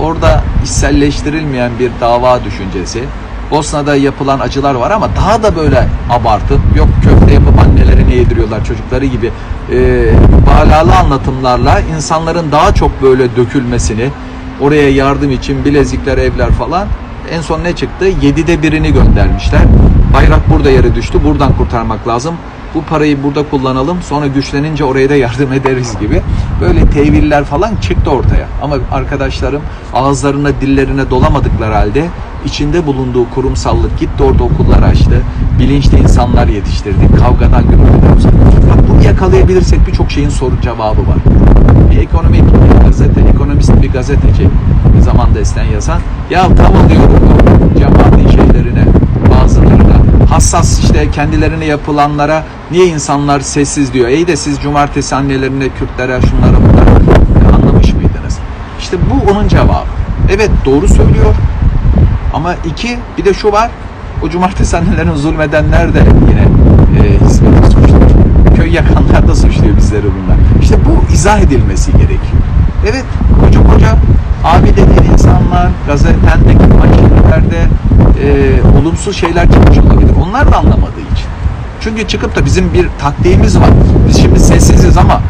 Orada 0.00 0.42
içselleştirilmeyen 0.62 1.70
bir 1.80 1.90
dava 2.00 2.44
düşüncesi. 2.44 3.04
Bosna'da 3.50 3.96
yapılan 3.96 4.40
acılar 4.40 4.74
var 4.74 4.90
ama 4.90 5.08
daha 5.16 5.42
da 5.42 5.56
böyle 5.56 5.88
abartı. 6.10 6.54
Yok 6.76 6.88
köfte 7.02 7.21
yapıp 7.42 7.60
annelerine 7.60 8.14
yediriyorlar 8.14 8.64
çocukları 8.64 9.06
gibi. 9.06 9.30
E, 9.72 10.08
balalı 10.46 10.96
anlatımlarla 10.96 11.80
insanların 11.80 12.52
daha 12.52 12.74
çok 12.74 13.02
böyle 13.02 13.36
dökülmesini, 13.36 14.10
oraya 14.60 14.90
yardım 14.90 15.30
için 15.30 15.64
bilezikler, 15.64 16.18
evler 16.18 16.50
falan 16.50 16.88
en 17.32 17.40
son 17.40 17.64
ne 17.64 17.76
çıktı? 17.76 18.04
Yedide 18.22 18.62
birini 18.62 18.92
göndermişler. 18.92 19.62
Bayrak 20.14 20.50
burada 20.50 20.70
yere 20.70 20.94
düştü. 20.94 21.18
Buradan 21.24 21.56
kurtarmak 21.56 22.08
lazım 22.08 22.34
bu 22.74 22.82
parayı 22.82 23.22
burada 23.22 23.42
kullanalım 23.50 24.02
sonra 24.02 24.26
güçlenince 24.26 24.84
oraya 24.84 25.10
da 25.10 25.16
yardım 25.16 25.52
ederiz 25.52 25.98
gibi 26.00 26.22
böyle 26.60 26.90
teviller 26.90 27.44
falan 27.44 27.76
çıktı 27.76 28.10
ortaya. 28.10 28.46
Ama 28.62 28.76
arkadaşlarım 28.92 29.62
ağızlarına 29.94 30.60
dillerine 30.60 31.10
dolamadıkları 31.10 31.74
halde 31.74 32.04
içinde 32.46 32.86
bulunduğu 32.86 33.30
kurumsallık 33.30 33.98
gitti 33.98 34.22
orada 34.22 34.44
okullar 34.44 34.82
açtı. 34.82 35.22
Bilinçli 35.58 35.98
insanlar 35.98 36.46
yetiştirdi. 36.46 37.08
Kavgadan 37.18 37.62
gürültüden 37.62 38.16
uzak. 38.16 38.32
Bak 38.34 38.88
bunu 38.88 39.02
yakalayabilirsek 39.02 39.86
birçok 39.86 40.10
şeyin 40.10 40.28
soru 40.28 40.60
cevabı 40.62 41.00
var. 41.00 41.18
Bir 41.90 41.98
ekonomik 41.98 42.42
bir 42.42 42.86
gazete, 42.86 43.20
ekonomist 43.20 43.82
bir 43.82 43.92
gazeteci 43.92 44.48
bir 44.96 45.00
zamanda 45.00 45.40
esen 45.40 45.64
yazan 45.64 46.00
ya 46.30 46.42
tam 46.42 46.76
alıyorum 46.76 47.20
bu 47.74 47.78
cemaatin 47.78 48.28
şeylerine 48.28 48.84
bazılarına 49.30 49.96
hassas 50.30 50.80
işte 50.80 51.10
kendilerine 51.10 51.64
yapılanlara 51.64 52.44
niye 52.70 52.86
insanlar 52.86 53.40
sessiz 53.40 53.92
diyor. 53.92 54.08
İyi 54.08 54.26
de 54.26 54.36
siz 54.36 54.60
cumartesi 54.60 55.14
annelerine, 55.14 55.68
Kürtlere, 55.68 56.20
şunlara 56.20 56.56
bunlara 56.62 57.56
anlamış 57.56 57.92
mıydınız? 57.92 58.38
İşte 58.80 58.96
bu 59.10 59.30
onun 59.30 59.48
cevabı. 59.48 59.86
Evet 60.30 60.50
doğru 60.64 60.88
söylüyor. 60.88 61.34
Ama 62.32 62.54
iki 62.64 62.98
bir 63.18 63.24
de 63.24 63.34
şu 63.34 63.52
var. 63.52 63.70
O 64.22 64.28
cumartesi 64.28 64.76
annelerin 64.76 65.14
zulmedenler 65.14 65.94
de 65.94 66.02
yine 66.28 66.48
e, 67.00 67.24
hizmeti 67.24 67.66
suçluyor. 67.66 68.10
Köy 68.56 68.72
yakanlar 68.72 69.28
da 69.28 69.34
suçluyor 69.34 69.76
bizleri 69.76 70.02
bunlar. 70.04 70.36
İşte 70.62 70.76
bu 70.86 71.12
izah 71.14 71.40
edilmesi 71.40 71.92
gerekiyor. 71.92 72.42
Evet 72.90 73.04
koca 73.40 73.62
koca 73.62 73.96
abi 74.44 74.70
dediğin 74.70 75.12
insanlar 75.12 75.68
gazetendeki 75.86 76.66
manşetlerde 76.78 77.66
e, 78.22 78.78
olumsuz 78.78 79.16
şeyler 79.16 79.52
çıkmış 79.52 79.78
olabilir. 79.78 80.12
Onlar 80.26 80.52
da 80.52 80.56
anlamadığı 80.56 81.00
için. 81.00 81.26
Çünkü 81.80 82.08
çıkıp 82.08 82.36
da 82.36 82.44
bizim 82.44 82.72
bir 82.72 82.88
taktiğimiz 83.00 83.58
var. 83.58 83.70
Biz 84.08 84.22
şimdi 84.22 84.40
sessiziz 84.40 84.98
ama 84.98 85.20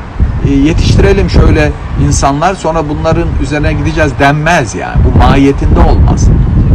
e, 0.48 0.52
yetiştirelim 0.52 1.30
şöyle 1.30 1.72
insanlar 2.06 2.54
sonra 2.54 2.88
bunların 2.88 3.28
üzerine 3.42 3.72
gideceğiz 3.72 4.12
denmez 4.20 4.74
yani. 4.74 4.96
Bu 5.04 5.18
mahiyetinde 5.18 5.80
olmaz. 5.80 6.28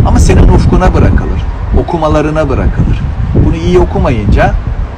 Ama 0.08 0.20
senin 0.20 0.48
ufkuna 0.48 0.93
bırakılır. 0.93 1.41
Okumalarına 1.80 2.50
bırakılır. 2.50 3.00
Bunu 3.46 3.56
iyi 3.56 3.80
okumayınca 3.80 4.54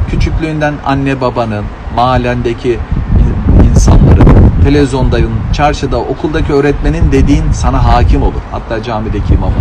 küçüklüğünden 0.09 0.73
anne 0.85 1.21
babanın, 1.21 1.65
mahallendeki 1.95 2.79
insanların, 3.69 4.27
televizyondayın, 4.63 5.31
çarşıda, 5.53 5.97
okuldaki 5.97 6.53
öğretmenin 6.53 7.11
dediğin 7.11 7.51
sana 7.51 7.85
hakim 7.85 8.23
olur. 8.23 8.41
Hatta 8.51 8.83
camideki 8.83 9.33
imamın. 9.33 9.55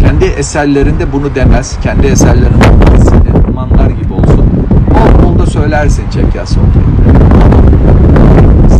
Kendi 0.00 0.24
eserlerinde 0.24 1.12
bunu 1.12 1.34
demez. 1.34 1.78
Kendi 1.82 2.06
eserlerinde 2.06 2.64
seni 2.98 3.48
romanlar 3.48 3.90
gibi 3.90 4.12
olsun. 4.12 4.44
Bol 4.90 5.28
bol 5.28 5.38
da 5.38 5.46
söylersin 5.46 6.10
çekyas 6.10 6.54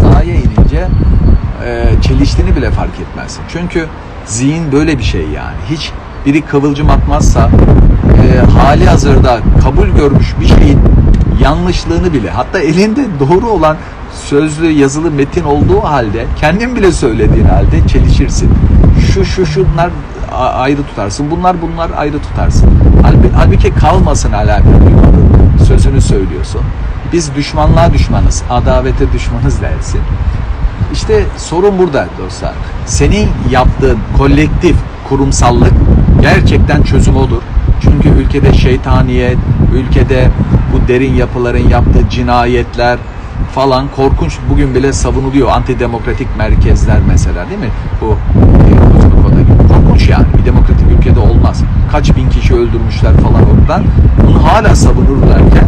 Sahaya 0.00 0.34
inince 0.34 0.88
çeliştiğini 2.02 2.56
bile 2.56 2.70
fark 2.70 3.00
etmezsin. 3.00 3.42
Çünkü 3.48 3.86
zihin 4.26 4.72
böyle 4.72 4.98
bir 4.98 5.02
şey 5.02 5.20
yani. 5.22 5.56
Hiç 5.70 5.92
biri 6.26 6.42
kıvılcım 6.42 6.90
atmazsa 6.90 7.50
e, 8.22 8.50
hali 8.50 8.86
hazırda 8.86 9.38
kabul 9.62 9.88
görmüş 9.88 10.34
bir 10.40 10.46
şeyin 10.46 10.80
yanlışlığını 11.42 12.12
bile 12.12 12.30
hatta 12.30 12.58
elinde 12.58 13.06
doğru 13.20 13.46
olan 13.46 13.76
sözlü 14.24 14.70
yazılı 14.70 15.10
metin 15.10 15.44
olduğu 15.44 15.80
halde 15.80 16.24
kendin 16.40 16.76
bile 16.76 16.92
söylediğin 16.92 17.46
halde 17.46 17.88
çelişirsin. 17.88 18.50
Şu 19.12 19.24
şu 19.24 19.46
şunlar 19.46 19.90
ayrı 20.32 20.82
tutarsın. 20.82 21.30
Bunlar 21.30 21.56
bunlar 21.62 21.90
ayrı 21.96 22.18
tutarsın. 22.18 22.70
Halbuki, 23.36 23.74
kalmasın 23.74 24.32
alakalı 24.32 24.74
sözünü 25.66 26.00
söylüyorsun. 26.00 26.60
Biz 27.12 27.34
düşmanlığa 27.34 27.92
düşmanız, 27.92 28.42
adavete 28.50 29.12
düşmanız 29.12 29.60
dersin. 29.62 30.00
İşte 30.92 31.24
sorun 31.36 31.78
burada 31.78 32.06
dostlar. 32.18 32.52
Senin 32.86 33.28
yaptığın 33.50 33.98
kolektif 34.18 34.76
kurumsallık 35.08 35.72
gerçekten 36.20 36.82
çözüm 36.82 37.16
olur. 37.16 37.42
Çünkü 37.82 38.08
ülkede 38.08 38.54
şeytaniyet, 38.54 39.36
ülkede 39.74 40.30
bu 40.72 40.88
derin 40.88 41.14
yapıların 41.14 41.68
yaptığı 41.68 42.08
cinayetler 42.10 42.98
falan 43.54 43.88
korkunç 43.96 44.38
bugün 44.50 44.74
bile 44.74 44.92
savunuluyor. 44.92 45.48
Antidemokratik 45.48 46.36
merkezler 46.38 46.98
mesela 47.08 47.48
değil 47.48 47.60
mi? 47.60 47.70
Bu 48.00 48.16
yani. 50.08 50.26
Bir 50.38 50.44
demokratik 50.46 50.86
ülkede 50.98 51.20
olmaz. 51.20 51.62
Kaç 51.92 52.16
bin 52.16 52.28
kişi 52.28 52.54
öldürmüşler 52.54 53.12
falan 53.12 53.42
oradan. 53.50 53.84
Bunu 54.26 54.44
hala 54.44 54.76
savunurlarken 54.76 55.64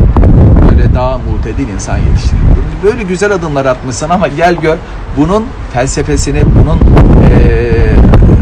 böyle 0.71 0.95
daha 0.95 1.19
mutedil 1.19 1.69
insan 1.69 1.97
yetiştiriyor. 1.99 2.45
Böyle 2.85 3.03
güzel 3.03 3.33
adımlar 3.33 3.67
atmışsın 3.67 4.11
ama 4.11 4.29
gel 4.29 4.55
gör 4.55 4.77
bunun 5.17 5.45
felsefesini, 5.73 6.43
bunun 6.55 6.79
e, 7.31 7.39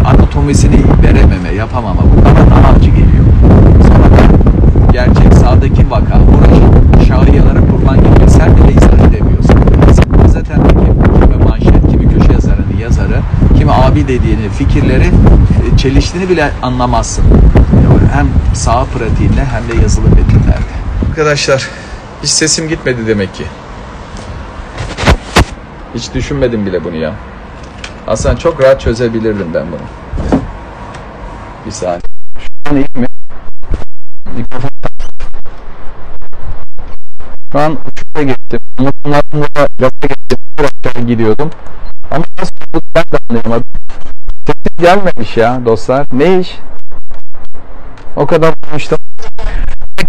anatomisini 0.08 0.80
verememe, 1.02 1.54
yapamama. 1.56 2.02
Bu 2.02 2.24
bana 2.24 2.50
daha 2.50 2.78
geliyor. 2.78 3.24
Sonra 3.82 4.08
gerçek 4.92 5.34
sağdaki 5.34 5.90
vaka, 5.90 6.14
uğraş, 6.14 6.58
şahiyalara 7.08 7.60
kurban 7.70 7.96
gibi 7.96 8.30
sen 8.30 8.56
bile 8.56 8.72
izah 8.72 9.05
kimi 13.66 13.78
abi 13.78 14.08
dediğini, 14.08 14.48
fikirleri 14.48 15.04
e, 15.04 15.76
çeliştiğini 15.76 16.28
bile 16.28 16.50
anlamazsın. 16.62 17.24
Hem 18.12 18.28
sağ 18.54 18.84
pratiğinde 18.84 19.44
hem 19.44 19.68
de 19.68 19.82
yazılı 19.82 20.08
metinlerde. 20.08 20.74
Arkadaşlar 21.10 21.68
hiç 22.22 22.30
sesim 22.30 22.68
gitmedi 22.68 23.06
demek 23.06 23.34
ki. 23.34 23.44
Hiç 25.94 26.14
düşünmedim 26.14 26.66
bile 26.66 26.84
bunu 26.84 26.96
ya. 26.96 27.12
Aslında 28.06 28.38
çok 28.38 28.62
rahat 28.62 28.80
çözebilirdim 28.80 29.54
ben 29.54 29.66
bunu. 29.66 30.40
Bir 31.66 31.70
saniye. 31.70 32.00
Şu 32.38 32.70
an 32.70 32.76
iyi 32.76 32.86
mi? 32.94 33.06
Mikrofon 34.36 34.70
Şu 37.52 37.58
an 37.58 37.72
uçuşa 37.72 38.22
geçtim. 38.22 38.60
Anlatımlarımda 38.78 39.66
gaza 39.78 39.90
geçtim. 40.02 40.38
Bir 40.58 40.64
aşağı 40.64 41.06
gidiyordum. 41.06 41.50
Ama 42.10 42.24
nasıl 42.38 42.52
oldu 42.74 42.84
ben 42.94 43.02
de 43.02 43.16
anlayamadım. 43.30 43.70
Sesim 44.46 44.76
gelmemiş 44.78 45.36
ya 45.36 45.64
dostlar. 45.64 46.06
Ne 46.12 46.38
iş? 46.38 46.58
O 48.16 48.26
kadar 48.26 48.54
konuştum. 48.70 48.98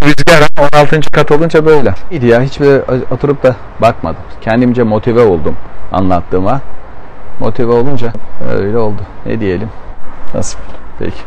Rüzgar 0.04 0.48
ama 0.58 0.68
16. 0.74 1.02
kat 1.02 1.32
olunca 1.32 1.66
böyle. 1.66 1.94
İyiydi 2.12 2.26
ya 2.26 2.42
hiç 2.42 2.60
böyle 2.60 2.84
oturup 3.12 3.44
da 3.44 3.56
bakmadım. 3.82 4.22
Kendimce 4.42 4.84
motive 4.84 5.22
oldum 5.22 5.56
anlattığıma. 5.92 6.62
Motive 7.40 7.72
olunca 7.72 8.14
öyle 8.58 8.78
oldu. 8.78 9.02
Ne 9.26 9.40
diyelim? 9.40 9.70
Nasıl? 10.34 10.60
Peki. 11.00 11.22